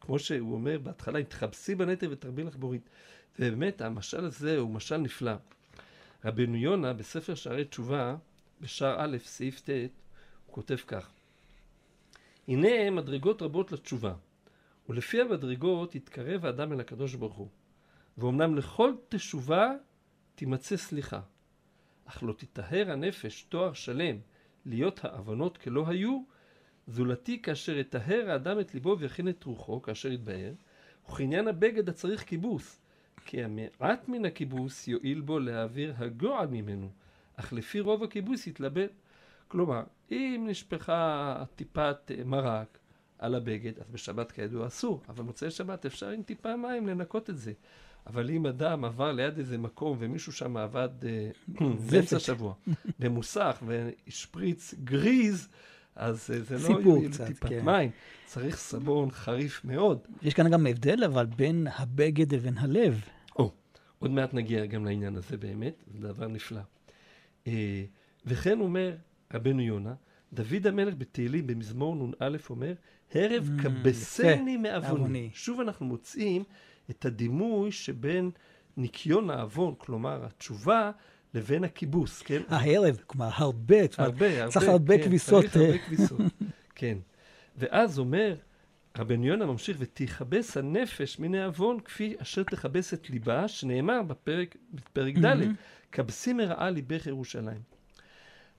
כמו 0.00 0.18
שהוא 0.18 0.54
אומר 0.54 0.78
בהתחלה, 0.78 1.18
אם 1.18 1.24
תכבסי 1.24 1.74
בנטל 1.74 2.08
ותרבי 2.10 2.44
לך 2.44 2.56
בורית. 2.56 2.90
ובאמת, 3.38 3.80
המשל 3.80 4.24
הזה 4.24 4.58
הוא 4.58 4.70
משל 4.70 4.96
נפלא. 4.96 5.34
רבנו 6.24 6.56
יונה, 6.56 6.92
בספר 6.92 7.34
שערי 7.34 7.64
תשובה, 7.64 8.16
בשער 8.60 8.96
א', 8.98 9.16
סעיף 9.24 9.60
ט', 9.60 9.68
הוא 10.46 10.54
כותב 10.54 10.76
כך: 10.86 11.10
הנה 12.48 12.90
מדרגות 12.90 13.42
רבות 13.42 13.72
לתשובה, 13.72 14.14
ולפי 14.88 15.20
המדרגות 15.20 15.94
יתקרב 15.94 16.46
האדם 16.46 16.72
אל 16.72 16.80
הקדוש 16.80 17.14
ברוך 17.14 17.34
הוא. 17.34 17.48
ואומנם 18.18 18.56
לכל 18.56 18.92
תשובה 19.08 19.70
תימצא 20.34 20.76
סליחה, 20.76 21.20
אך 22.04 22.22
לא 22.22 22.32
תטהר 22.32 22.90
הנפש 22.90 23.42
תואר 23.42 23.72
שלם 23.72 24.16
להיות 24.66 25.04
העוונות 25.04 25.58
כלא 25.58 25.84
היו, 25.88 26.22
זולתי 26.86 27.42
כאשר 27.42 27.78
יטהר 27.78 28.30
האדם 28.30 28.60
את 28.60 28.74
ליבו 28.74 28.96
ויכין 28.98 29.28
את 29.28 29.44
רוחו 29.44 29.82
כאשר 29.82 30.12
יתבהר, 30.12 30.52
וכעניין 31.10 31.48
הבגד 31.48 31.88
הצריך 31.88 32.22
כיבוס, 32.22 32.80
כי 33.24 33.44
המעט 33.44 34.08
מן 34.08 34.24
הכיבוס 34.24 34.88
יועיל 34.88 35.20
בו 35.20 35.38
להעביר 35.38 35.94
הגועל 35.98 36.46
ממנו, 36.46 36.90
אך 37.36 37.52
לפי 37.52 37.80
רוב 37.80 38.02
הכיבוס 38.02 38.46
יתלבט. 38.46 38.90
כלומר, 39.48 39.82
אם 40.10 40.46
נשפכה 40.48 41.44
טיפת 41.56 42.10
אה, 42.10 42.24
מרק 42.24 42.78
על 43.18 43.34
הבגד, 43.34 43.78
אז 43.78 43.90
בשבת 43.90 44.32
כידוע 44.32 44.66
אסור, 44.66 45.02
אבל 45.08 45.24
מוצאי 45.24 45.50
שבת 45.50 45.86
אפשר 45.86 46.08
עם 46.08 46.22
טיפה 46.22 46.56
מים 46.56 46.86
לנקות 46.86 47.30
את 47.30 47.38
זה. 47.38 47.52
אבל 48.06 48.30
אם 48.30 48.46
אדם 48.46 48.84
עבר 48.84 49.12
ליד 49.12 49.38
איזה 49.38 49.58
מקום 49.58 49.96
ומישהו 50.00 50.32
שם 50.32 50.56
עבד 50.56 50.88
אה, 51.04 51.30
באמצע 51.90 52.16
השבוע 52.16 52.54
במוסך 52.98 53.62
והשפריץ 53.66 54.74
גריז, 54.84 55.48
אז 55.96 56.30
אה, 56.34 56.40
זה 56.58 56.68
לא 56.68 56.80
יועיל 56.80 57.10
קצת, 57.12 57.26
טיפת 57.26 57.48
כן. 57.48 57.64
מים. 57.64 57.90
צריך 58.26 58.56
סבון 58.56 59.10
חריף 59.10 59.64
מאוד. 59.64 59.98
יש 60.22 60.34
כאן 60.34 60.50
גם 60.50 60.66
הבדל, 60.66 61.04
אבל 61.04 61.26
בין 61.26 61.66
הבגד 61.76 62.34
לבין 62.34 62.58
הלב. 62.58 63.00
או, 63.38 63.52
עוד 63.98 64.10
מעט 64.10 64.34
נגיע 64.34 64.66
גם 64.66 64.84
לעניין 64.84 65.16
הזה 65.16 65.36
באמת, 65.36 65.74
זה 65.92 66.08
דבר 66.08 66.28
נפלא. 66.28 66.60
אה, 67.46 67.84
וכן 68.26 68.60
אומר 68.60 68.96
רבנו 69.34 69.62
יונה, 69.62 69.94
דוד 70.32 70.66
המלך 70.66 70.94
בתהילים 70.98 71.46
במזמור 71.46 71.96
נ"א 71.96 72.36
אומר, 72.50 72.74
הרב 73.14 73.50
Mm, 73.58 73.62
כבסני. 73.62 74.56
מעווני. 74.56 75.30
שוב 75.34 75.60
אנחנו 75.60 75.86
מוצאים 75.86 76.44
את 76.90 77.04
הדימוי 77.04 77.72
שבין 77.72 78.30
ניקיון 78.76 79.30
העוון, 79.30 79.74
כלומר 79.78 80.24
התשובה, 80.24 80.90
לבין 81.34 81.64
הכיבוס, 81.64 82.22
כן? 82.22 82.42
הערב, 82.48 82.96
כלומר 83.06 83.28
הרבה, 83.32 83.76
הרבה, 83.98 84.40
הרבה. 84.40 84.52
צריך 84.52 84.68
הרבה 84.68 84.98
כן, 84.98 85.04
כביסות, 85.04 85.44
צריך 85.44 85.56
הרבה 85.56 85.72
אה. 85.72 85.78
כביסות, 85.78 86.20
כן. 86.74 86.98
ואז 87.56 87.98
אומר, 87.98 88.36
רבן 88.98 89.24
יונה 89.24 89.46
ממשיך, 89.46 89.76
ותכבס 89.80 90.56
הנפש 90.56 91.18
מן 91.18 91.34
העוון 91.34 91.80
כפי 91.80 92.14
אשר 92.18 92.42
תכבס 92.42 92.94
את 92.94 93.10
ליבה, 93.10 93.48
שנאמר 93.48 94.02
בפרק, 94.02 94.56
בפרק 94.74 95.18
ד'. 95.18 95.36
כבסי 95.92 96.32
מרעה 96.32 96.70
ליבך 96.70 97.06
ירושלים. 97.06 97.60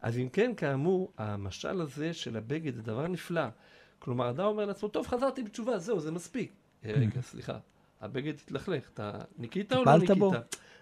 אז 0.02 0.18
אם 0.18 0.30
כן, 0.30 0.52
כאמור, 0.58 1.12
המשל 1.18 1.82
הזה 1.82 2.14
של 2.14 2.38
הבגד 2.38 2.76
זה 2.76 2.82
דבר 2.82 3.08
נפלא. 3.08 3.48
כלומר, 4.00 4.30
אדם 4.30 4.46
אומר 4.46 4.66
לעצמו, 4.66 4.90
טוב, 4.90 5.08
חזרתי 5.08 5.44
בתשובה, 5.44 5.78
זהו, 5.78 6.00
זה 6.00 6.12
מספיק. 6.12 6.52
אה, 6.86 6.92
רגע, 6.92 7.22
סליחה, 7.22 7.58
הבגד 8.02 8.34
התלכלך, 8.34 8.90
אתה 8.94 9.12
ניקית 9.38 9.74
או 9.74 9.84
לא 9.84 9.98
ניקית? 9.98 10.18
בו? 10.18 10.32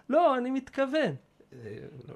לא, 0.08 0.38
אני 0.38 0.50
מתכוון. 0.50 1.14
אה, 1.52 1.58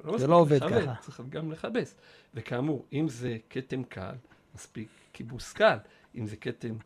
לא 0.04 0.12
מספיק 0.12 0.28
לא 0.28 0.36
עובד 0.36 0.64
לכבד, 0.64 0.82
ככה. 0.82 1.02
צריך 1.02 1.20
גם 1.28 1.52
לכבס. 1.52 1.94
וכאמור, 2.34 2.86
אם 2.92 3.08
זה 3.08 3.36
כתם 3.50 3.84
קל, 3.84 4.14
מספיק 4.54 4.88
כיבוס 5.12 5.52
קל. 5.52 5.76
אם 6.14 6.26
זה 6.26 6.36
כתם 6.36 6.76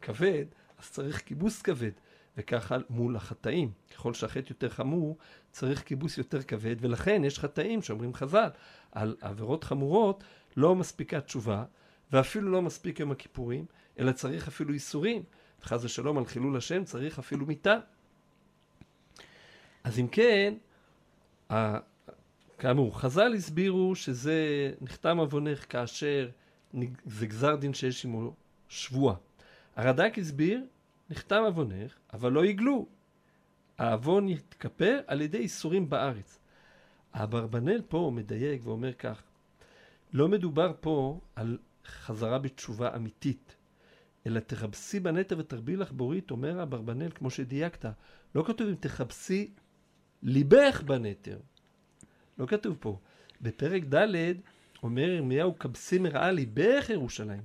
כבד, 0.00 0.44
אז 0.78 0.90
צריך 0.90 1.22
כיבוס 1.26 1.62
כבד. 1.62 1.90
וככה 2.36 2.76
מול 2.90 3.16
החטאים. 3.16 3.72
ככל 3.94 4.14
שהחטא 4.14 4.50
יותר 4.52 4.68
חמור, 4.68 5.18
צריך 5.50 5.82
כיבוס 5.82 6.18
יותר 6.18 6.42
כבד, 6.42 6.76
ולכן 6.80 7.24
יש 7.24 7.38
חטאים 7.38 7.82
שאומרים 7.82 8.14
חז"ל, 8.14 8.48
על 8.92 9.16
עבירות 9.20 9.64
חמורות 9.64 10.24
לא 10.56 10.74
מספיקה 10.74 11.20
תשובה, 11.20 11.64
ואפילו 12.12 12.50
לא 12.50 12.62
מספיק 12.62 13.00
יום 13.00 13.10
הכיפורים, 13.10 13.66
אלא 13.98 14.12
צריך 14.12 14.48
אפילו 14.48 14.74
איסורים. 14.74 15.22
חס 15.62 15.84
ושלום 15.84 16.18
על 16.18 16.26
חילול 16.26 16.56
השם 16.56 16.84
צריך 16.84 17.18
אפילו 17.18 17.46
מיתה. 17.46 17.78
אז 19.84 19.98
אם 19.98 20.08
כן, 20.08 20.54
כאמור, 22.62 23.00
חז"ל 23.00 23.34
הסבירו 23.34 23.94
שזה 23.94 24.72
נחתם 24.80 25.18
עוונך 25.18 25.72
כאשר 25.72 26.28
זה 27.06 27.26
גזר 27.26 27.56
דין 27.56 27.74
שיש 27.74 28.04
עמו 28.04 28.34
שבועה. 28.68 29.16
הרד"ק 29.76 30.18
הסביר, 30.18 30.64
נחתם 31.10 31.42
עוונך, 31.46 31.98
אבל 32.12 32.32
לא 32.32 32.44
יגלו. 32.44 32.86
העוון 33.78 34.28
יתכפר 34.28 35.00
על 35.06 35.20
ידי 35.20 35.38
איסורים 35.38 35.90
בארץ. 35.90 36.38
אברבנאל 37.12 37.82
פה 37.88 38.10
מדייק 38.14 38.66
ואומר 38.66 38.92
כך, 38.92 39.22
לא 40.12 40.28
מדובר 40.28 40.72
פה 40.80 41.20
על 41.36 41.58
חזרה 41.86 42.38
בתשובה 42.38 42.96
אמיתית, 42.96 43.56
אלא 44.26 44.40
תכבסי 44.40 45.00
בנטע 45.00 45.34
ותרבי 45.38 45.76
לך 45.76 45.92
בורית, 45.92 46.30
אומר 46.30 46.62
אברבנאל, 46.62 47.10
כמו 47.14 47.30
שדייקת. 47.30 47.84
לא 48.34 48.44
כתוב 48.46 48.68
אם 48.68 48.74
תכבסי 48.74 49.50
ליבך 50.22 50.82
בנטר. 50.86 51.38
לא 52.38 52.46
כתוב 52.46 52.76
פה. 52.80 52.98
בפרק 53.40 53.82
ד' 53.94 54.34
אומר 54.82 55.08
ירמיהו, 55.08 55.58
כבסי 55.58 55.98
מרעה 55.98 56.30
ליבך 56.30 56.90
ירושלים. 56.90 57.42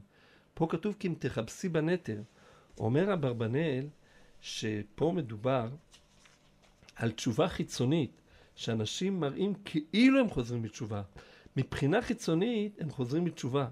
פה 0.53 0.67
כתוב 0.69 0.95
כי 0.99 1.07
אם 1.07 1.13
תכבסי 1.19 1.69
בנטר. 1.69 2.21
אומר 2.79 3.13
אברבנאל 3.13 3.85
שפה 4.41 5.11
מדובר 5.15 5.69
על 6.95 7.11
תשובה 7.11 7.47
חיצונית, 7.47 8.21
שאנשים 8.55 9.19
מראים 9.19 9.53
כאילו 9.65 10.19
הם 10.19 10.29
חוזרים 10.29 10.61
בתשובה. 10.61 11.01
מבחינה 11.57 12.01
חיצונית 12.01 12.81
הם 12.81 12.89
חוזרים 12.89 13.25
בתשובה, 13.25 13.67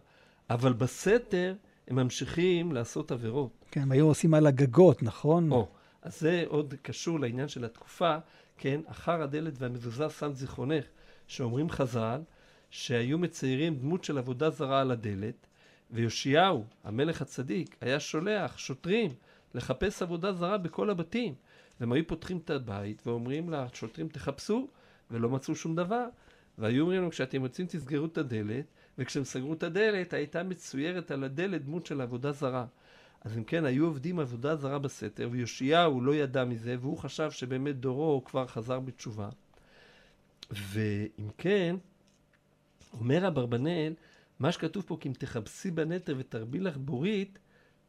אבל 0.50 0.74
בסתר 0.74 1.56
הם 1.88 1.96
ממשיכים 1.96 2.72
לעשות 2.72 3.12
עבירות. 3.12 3.66
כן, 3.72 3.82
הם 3.82 3.92
היו 3.92 4.06
עושים 4.08 4.34
על 4.34 4.48
הגגות, 4.48 5.04
נכון? 5.04 5.52
או, 5.52 5.68
אז 6.02 6.20
זה 6.20 6.44
עוד 6.48 6.74
קשור 6.82 7.20
לעניין 7.20 7.48
של 7.48 7.66
התקופה, 7.66 8.18
כן, 8.58 8.82
אחר 8.86 9.22
הדלת 9.22 9.54
והמזוזה 9.58 10.10
שם 10.10 10.34
זיכרונך, 10.34 10.86
שאומרים 11.28 11.70
חז"ל, 11.70 12.22
שהיו 12.70 13.18
מציירים 13.18 13.76
דמות 13.76 14.04
של 14.04 14.18
עבודה 14.18 14.50
זרה 14.50 14.82
על 14.82 14.92
הדלת, 14.92 15.48
ויאשיהו, 15.92 16.66
המלך 16.84 17.22
הצדיק, 17.22 17.76
היה 17.82 18.00
שולח 18.00 18.58
שוטרים 18.58 19.14
לחפש 19.54 20.02
עבודה 20.02 20.34
זרה 20.34 20.58
בכל 20.58 20.90
הבתים. 20.90 21.34
והם 21.80 21.92
היו 21.92 22.08
פותחים 22.08 22.38
את 22.38 22.50
הבית 22.50 23.08
ואומרים 23.08 23.50
לשוטרים 23.50 24.08
תחפשו, 24.08 24.68
ולא 25.12 25.30
מצאו 25.30 25.56
שום 25.56 25.76
דבר. 25.76 26.06
והיו 26.58 26.82
אומרים 26.82 27.02
לנו, 27.02 27.12
כשאתם 27.12 27.44
יוצאים 27.44 27.68
תסגרו 27.68 28.06
את 28.06 28.18
הדלת, 28.18 28.66
וכשהם 28.98 29.24
סגרו 29.24 29.54
את 29.54 29.64
הדלת, 29.64 30.14
הייתה 30.14 30.44
מצוירת 30.44 31.12
על 31.12 31.24
הדלת 31.24 31.66
דמות 31.66 31.86
של 31.86 32.02
עבודה 32.02 32.32
זרה. 32.32 32.66
אז 33.22 33.38
אם 33.38 33.44
כן, 33.44 33.66
היו 33.66 33.86
עובדים 33.86 34.20
עבודה 34.20 34.56
זרה 34.56 34.80
בסתר, 34.80 35.30
ויאשיהו 35.32 36.02
לא 36.02 36.16
ידע 36.16 36.46
מזה, 36.46 36.76
והוא 36.80 36.98
חשב 36.98 37.32
שבאמת 37.32 37.80
דורו 37.80 38.24
כבר 38.26 38.48
חזר 38.48 38.80
בתשובה. 38.80 39.30
ואם 40.52 41.30
כן, 41.38 41.76
אומר 42.94 43.28
אברבנאל, 43.28 43.94
מה 44.40 44.52
שכתוב 44.52 44.84
פה, 44.88 44.98
כי 45.00 45.10
אם 45.10 45.14
תכבסי 45.14 45.72
בנתר 45.72 46.16
ותרבי 46.18 46.60
לך 46.60 46.78
בורית, 46.78 47.40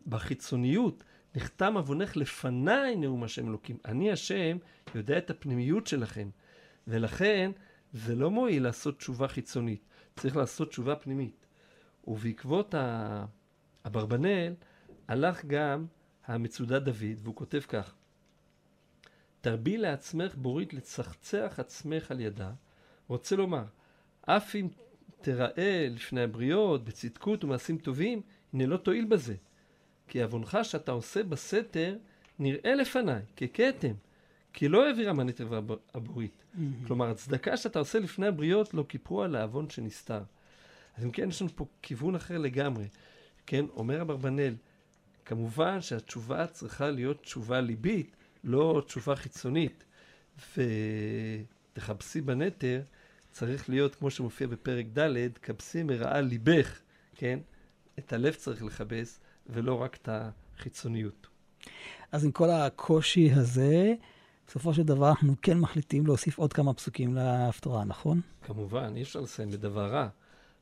בחיצוניות, 0.06 1.04
נחתם 1.34 1.76
עוונך 1.76 2.16
לפניי 2.16 2.96
נאום 2.96 3.24
השם 3.24 3.48
אלוקים. 3.48 3.76
אני 3.84 4.12
השם 4.12 4.56
יודע 4.94 5.18
את 5.18 5.30
הפנימיות 5.30 5.86
שלכם, 5.86 6.28
ולכן 6.86 7.50
זה 7.92 8.14
לא 8.14 8.30
מועיל 8.30 8.62
לעשות 8.62 8.98
תשובה 8.98 9.28
חיצונית, 9.28 9.84
צריך 10.16 10.36
לעשות 10.36 10.68
תשובה 10.68 10.96
פנימית. 10.96 11.46
ובעקבות 12.06 12.74
אברבנאל 13.86 14.54
הלך 15.08 15.44
גם 15.44 15.86
המצודה 16.26 16.78
דוד, 16.78 17.18
והוא 17.22 17.34
כותב 17.34 17.60
כך: 17.68 17.94
תרבי 19.46 19.76
לעצמך 19.76 20.34
בורית 20.34 20.74
לצחצח 20.74 21.54
עצמך 21.58 22.10
על 22.10 22.20
ידה. 22.20 22.50
רוצה 23.08 23.36
לומר, 23.36 23.64
אף 24.22 24.56
אם 24.56 24.68
תראה 25.20 25.88
לפני 25.90 26.22
הבריות 26.22 26.84
בצדקות 26.84 27.44
ומעשים 27.44 27.78
טובים, 27.78 28.20
הנה 28.52 28.66
לא 28.66 28.76
תועיל 28.76 29.04
בזה. 29.04 29.34
כי 30.08 30.22
עוונך 30.22 30.58
שאתה 30.62 30.92
עושה 30.92 31.22
בסתר 31.22 31.96
נראה 32.38 32.74
לפניי 32.74 33.22
ככתם, 33.36 33.92
כי 34.52 34.68
לא 34.68 34.86
העבירה 34.86 35.12
מנית 35.12 35.40
הבורית. 35.94 36.32
Mm-hmm. 36.32 36.60
כלומר, 36.86 37.10
הצדקה 37.10 37.56
שאתה 37.56 37.78
עושה 37.78 37.98
לפני 37.98 38.26
הבריות 38.26 38.74
לא 38.74 38.84
כיפרו 38.88 39.22
על 39.22 39.36
העוון 39.36 39.70
שנסתר. 39.70 40.22
אז 40.96 41.04
אם 41.04 41.10
כן, 41.10 41.28
יש 41.28 41.42
לנו 41.42 41.50
פה 41.56 41.66
כיוון 41.82 42.14
אחר 42.14 42.38
לגמרי. 42.38 42.84
כן, 43.46 43.64
אומר 43.76 44.02
אברבנאל, 44.02 44.54
כמובן 45.24 45.80
שהתשובה 45.80 46.46
צריכה 46.46 46.90
להיות 46.90 47.22
תשובה 47.22 47.60
ליבית, 47.60 48.15
לא 48.46 48.82
תשובה 48.86 49.16
חיצונית. 49.16 49.84
ותכבסי 50.56 52.20
בנתר, 52.20 52.82
צריך 53.32 53.68
להיות, 53.68 53.94
כמו 53.94 54.10
שמופיע 54.10 54.46
בפרק 54.46 54.86
ד', 54.98 55.38
כבסי 55.42 55.82
מרעה 55.82 56.20
ליבך, 56.20 56.80
כן? 57.14 57.38
את 57.98 58.12
הלב 58.12 58.34
צריך 58.34 58.62
לכבס, 58.62 59.20
ולא 59.46 59.82
רק 59.82 59.96
את 60.02 60.08
החיצוניות. 60.12 61.26
אז 62.12 62.24
עם 62.24 62.30
כל 62.30 62.50
הקושי 62.50 63.30
הזה, 63.32 63.94
בסופו 64.46 64.74
של 64.74 64.82
דבר 64.82 65.08
אנחנו 65.08 65.34
כן 65.42 65.58
מחליטים 65.58 66.06
להוסיף 66.06 66.38
עוד 66.38 66.52
כמה 66.52 66.74
פסוקים 66.74 67.14
להפטרה, 67.14 67.84
נכון? 67.84 68.20
כמובן, 68.42 68.92
אי 68.96 69.02
אפשר 69.02 69.20
לסיים 69.20 69.50
בדבר 69.50 69.92
רע. 69.92 70.08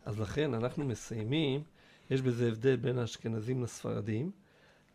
אז 0.04 0.20
לכן 0.20 0.54
אנחנו 0.54 0.84
מסיימים, 0.84 1.62
יש 2.10 2.22
בזה 2.22 2.48
הבדל 2.48 2.76
בין 2.76 2.98
האשכנזים 2.98 3.62
לספרדים. 3.62 4.30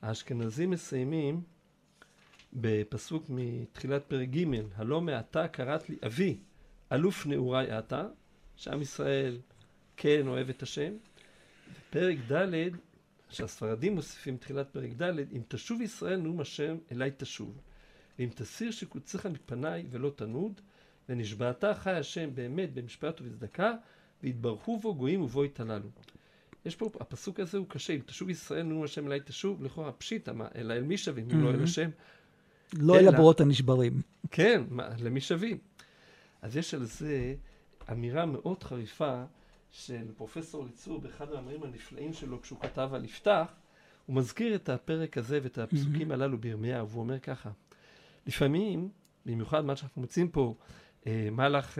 האשכנזים 0.01 0.69
מסיימים 0.69 1.41
בפסוק 2.53 3.25
מתחילת 3.29 4.03
פרק 4.07 4.29
ג', 4.29 4.45
הלא 4.75 5.01
מעתה 5.01 5.47
קראת 5.47 5.89
לי 5.89 5.95
אבי, 6.05 6.37
אלוף 6.91 7.25
נעורי 7.25 7.79
אתה, 7.79 8.07
שעם 8.55 8.81
ישראל 8.81 9.37
כן 9.97 10.27
אוהב 10.27 10.49
את 10.49 10.63
השם. 10.63 10.93
פרק 11.89 12.17
ד', 12.31 12.69
שהספרדים 13.29 13.95
מוסיפים 13.95 14.37
תחילת 14.37 14.69
פרק 14.71 14.89
ד', 15.01 15.19
אם 15.19 15.41
תשוב 15.47 15.81
ישראל 15.81 16.19
נאום 16.19 16.39
השם 16.39 16.77
אליי 16.91 17.11
תשוב. 17.17 17.61
ואם 18.19 18.29
תסיר 18.35 18.71
שקוציך 18.71 19.25
מפניי 19.25 19.85
ולא 19.89 20.11
תנוד, 20.15 20.61
ונשבעת 21.09 21.63
חי 21.63 21.91
השם 21.91 22.35
באמת 22.35 22.73
במשפט 22.73 23.21
ובצדקה, 23.21 23.73
ויתברכו 24.23 24.79
בו 24.79 24.95
גויים 24.95 25.21
ובו 25.21 25.45
יתהללו. 25.45 25.89
יש 26.65 26.75
פה, 26.75 26.89
הפסוק 26.99 27.39
הזה 27.39 27.57
הוא 27.57 27.65
קשה, 27.69 27.93
אם 27.93 28.01
תשוב 28.05 28.29
ישראל 28.29 28.63
נאום 28.63 28.83
השם 28.83 29.07
אליי 29.07 29.19
תשוב, 29.25 29.63
לכאורה 29.63 29.91
פשיטא, 29.91 30.31
מה, 30.31 30.47
אלא 30.55 30.73
אל 30.73 30.83
מי 30.83 30.97
שווים, 30.97 31.27
אם 31.31 31.43
לא 31.43 31.49
אל 31.49 31.63
השם. 31.63 31.89
לא 32.73 32.99
אל 32.99 33.07
הבורות 33.07 33.41
הנשברים. 33.41 34.01
כן, 34.31 34.63
מה, 34.69 34.89
למי 34.99 35.21
שווים? 35.21 35.57
אז 36.41 36.57
יש 36.57 36.73
על 36.73 36.85
זה 36.85 37.35
אמירה 37.91 38.25
מאוד 38.25 38.63
חריפה 38.63 39.23
של 39.71 40.05
פרופסור 40.17 40.65
ליצור 40.65 40.99
באחד 40.99 41.31
המאמרים 41.31 41.63
הנפלאים 41.63 42.13
שלו 42.13 42.41
כשהוא 42.41 42.59
כתב 42.59 42.89
על 42.93 43.05
יפתח, 43.05 43.47
הוא 44.05 44.15
מזכיר 44.15 44.55
את 44.55 44.69
הפרק 44.69 45.17
הזה 45.17 45.39
ואת 45.43 45.57
הפסוקים 45.57 46.11
הללו 46.11 46.37
בירמיהו, 46.37 46.89
והוא 46.89 47.01
אומר 47.01 47.19
ככה, 47.19 47.49
לפעמים, 48.27 48.89
במיוחד 49.25 49.65
מה 49.65 49.75
שאנחנו 49.75 50.01
מוצאים 50.01 50.29
פה, 50.29 50.55
אה, 51.07 51.29
מלאך 51.31 51.77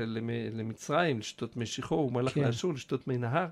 למצרים 0.51 1.19
לשתות 1.19 1.57
מי 1.57 1.65
שחור, 1.65 2.05
ומלאך 2.07 2.33
כן. 2.33 2.41
לאשור 2.41 2.73
לשתות 2.73 3.07
מי 3.07 3.17
נהר, 3.17 3.47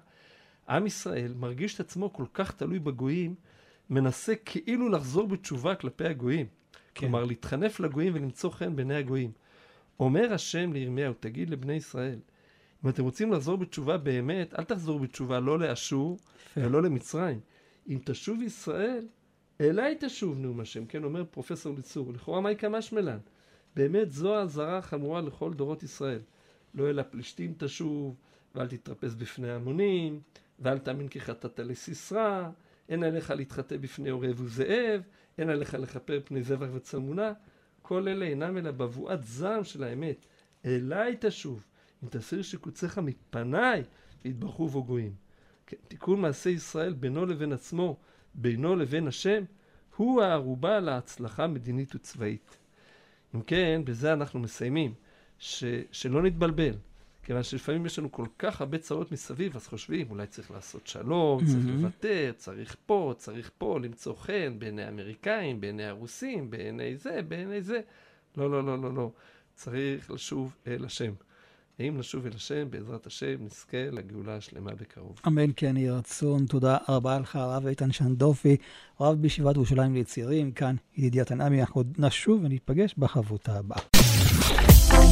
עם 0.69 0.85
ישראל 0.85 1.33
מרגיש 1.33 1.75
את 1.75 1.79
עצמו 1.79 2.13
כל 2.13 2.25
כך 2.33 2.51
תלוי 2.51 2.79
בגויים, 2.79 3.35
מנסה 3.89 4.35
כאילו 4.35 4.89
לחזור 4.89 5.27
בתשובה 5.27 5.75
כלפי 5.75 6.05
הגויים. 6.05 6.45
כן. 6.97 7.07
כלומר, 7.07 7.25
להתחנף 7.25 7.79
לגויים 7.79 8.15
ולמצוא 8.15 8.49
חן 8.49 8.75
בעיני 8.75 8.95
הגויים. 8.95 9.31
אומר 9.99 10.33
השם 10.33 10.73
לירמיהו, 10.73 11.13
תגיד 11.19 11.49
לבני 11.49 11.73
ישראל, 11.73 12.19
אם 12.85 12.89
אתם 12.89 13.03
רוצים 13.03 13.33
לחזור 13.33 13.57
בתשובה 13.57 13.97
באמת, 13.97 14.59
אל 14.59 14.63
תחזרו 14.63 14.99
בתשובה 14.99 15.39
לא 15.39 15.59
לאשור 15.59 16.17
ולא 16.57 16.83
למצרים. 16.83 17.39
אם 17.89 17.99
תשוב 18.05 18.41
ישראל, 18.41 19.07
אליי 19.61 19.97
תשוב 19.99 20.39
נאום 20.39 20.59
השם, 20.59 20.85
כן, 20.85 21.03
אומר 21.03 21.23
פרופסור 21.31 21.75
ליצור. 21.75 22.13
לכאורה 22.13 22.41
מה 22.41 22.51
יקמא 22.51 22.81
שמלן? 22.81 23.17
באמת 23.75 24.11
זו 24.11 24.35
האזהרה 24.35 24.77
החמורה 24.77 25.21
לכל 25.21 25.53
דורות 25.53 25.83
ישראל. 25.83 26.19
לא 26.73 26.89
אל 26.89 26.99
הפלישתים 26.99 27.53
תשוב, 27.57 28.15
ואל 28.55 28.67
תתרפס 28.67 29.13
בפני 29.13 29.51
המונים, 29.51 30.19
ואל 30.59 30.77
תאמין 30.77 31.07
כי 31.07 31.21
חטאת 31.21 31.59
לסיסרא, 31.59 32.49
אין 32.89 33.03
עליך 33.03 33.31
להתחטא 33.31 33.77
בפני 33.77 34.09
עורב 34.09 34.41
וזאב, 34.41 35.01
אין 35.37 35.49
עליך 35.49 35.73
לכפר 35.73 36.19
פני 36.25 36.43
זבח 36.43 36.67
וצלמונה. 36.73 37.33
כל 37.81 38.07
אלה 38.07 38.25
אינם 38.25 38.57
אלא 38.57 38.71
בבואת 38.71 39.23
זעם 39.23 39.63
של 39.63 39.83
האמת. 39.83 40.25
אליי 40.65 41.17
תשוב, 41.19 41.65
אם 42.03 42.09
תסיר 42.09 42.41
שקוציך 42.41 42.97
מפניי, 42.97 43.83
ויתברכו 44.25 44.67
בו 44.67 44.83
גויים. 44.83 45.13
כן, 45.67 45.77
תיקון 45.87 46.21
מעשה 46.21 46.49
ישראל 46.49 46.93
בינו 46.93 47.25
לבין 47.25 47.53
עצמו, 47.53 47.97
בינו 48.33 48.75
לבין 48.75 49.07
השם, 49.07 49.43
הוא 49.95 50.21
הערובה 50.21 50.79
להצלחה 50.79 51.47
מדינית 51.47 51.95
וצבאית. 51.95 52.57
אם 53.35 53.41
כן, 53.41 53.81
בזה 53.85 54.13
אנחנו 54.13 54.39
מסיימים. 54.39 54.93
ש, 55.39 55.63
שלא 55.91 56.21
נתבלבל. 56.21 56.73
כיוון 57.27 57.43
שלפעמים 57.43 57.85
יש 57.85 57.99
לנו 57.99 58.11
כל 58.11 58.25
כך 58.39 58.61
הרבה 58.61 58.77
צרות 58.77 59.11
מסביב, 59.11 59.55
אז 59.55 59.67
חושבים, 59.67 60.07
אולי 60.09 60.27
צריך 60.27 60.51
לעשות 60.51 60.87
שלום, 60.87 61.45
צריך. 61.45 61.65
לוותר, 61.67 62.31
צריך 62.37 62.75
פה, 62.85 63.13
צריך 63.17 63.51
פה, 63.57 63.79
למצוא 63.83 64.15
חן 64.15 64.59
בעיני 64.59 64.83
האמריקאים, 64.83 65.61
בעיני 65.61 65.85
הרוסים, 65.85 66.49
בעיני 66.49 66.97
זה, 66.97 67.21
בעיני 67.27 67.61
זה. 67.61 67.79
לא, 68.37 68.51
לא, 68.51 68.63
לא, 68.63 68.81
לא, 68.81 68.93
לא. 68.93 69.11
צריך 69.55 70.11
לשוב 70.11 70.55
אל 70.67 70.85
השם. 70.85 71.11
ואם 71.79 71.95
נשוב 71.97 72.25
אל 72.25 72.31
השם, 72.35 72.67
בעזרת 72.69 73.07
השם, 73.07 73.35
נזכה 73.39 73.89
לגאולה 73.91 74.35
השלמה 74.35 74.71
בקרוב. 74.75 75.19
אמן 75.27 75.51
כן 75.55 75.77
יהי 75.77 75.89
רצון. 75.89 76.45
תודה 76.45 76.77
רבה 76.89 77.19
לך, 77.19 77.35
הרב 77.35 77.67
איתן 77.67 77.91
שנדופי, 77.91 78.57
רב 79.01 79.21
בישיבת 79.21 79.55
ירושלים 79.55 79.95
לצעירים, 79.95 80.51
כאן 80.51 80.75
ידידיה 80.97 81.25
תנעמי. 81.25 81.61
אנחנו 81.61 81.83
נשוב 81.97 82.43
וניפגש 82.43 82.95
בחברותה 82.97 83.57
הבאה. 83.57 83.79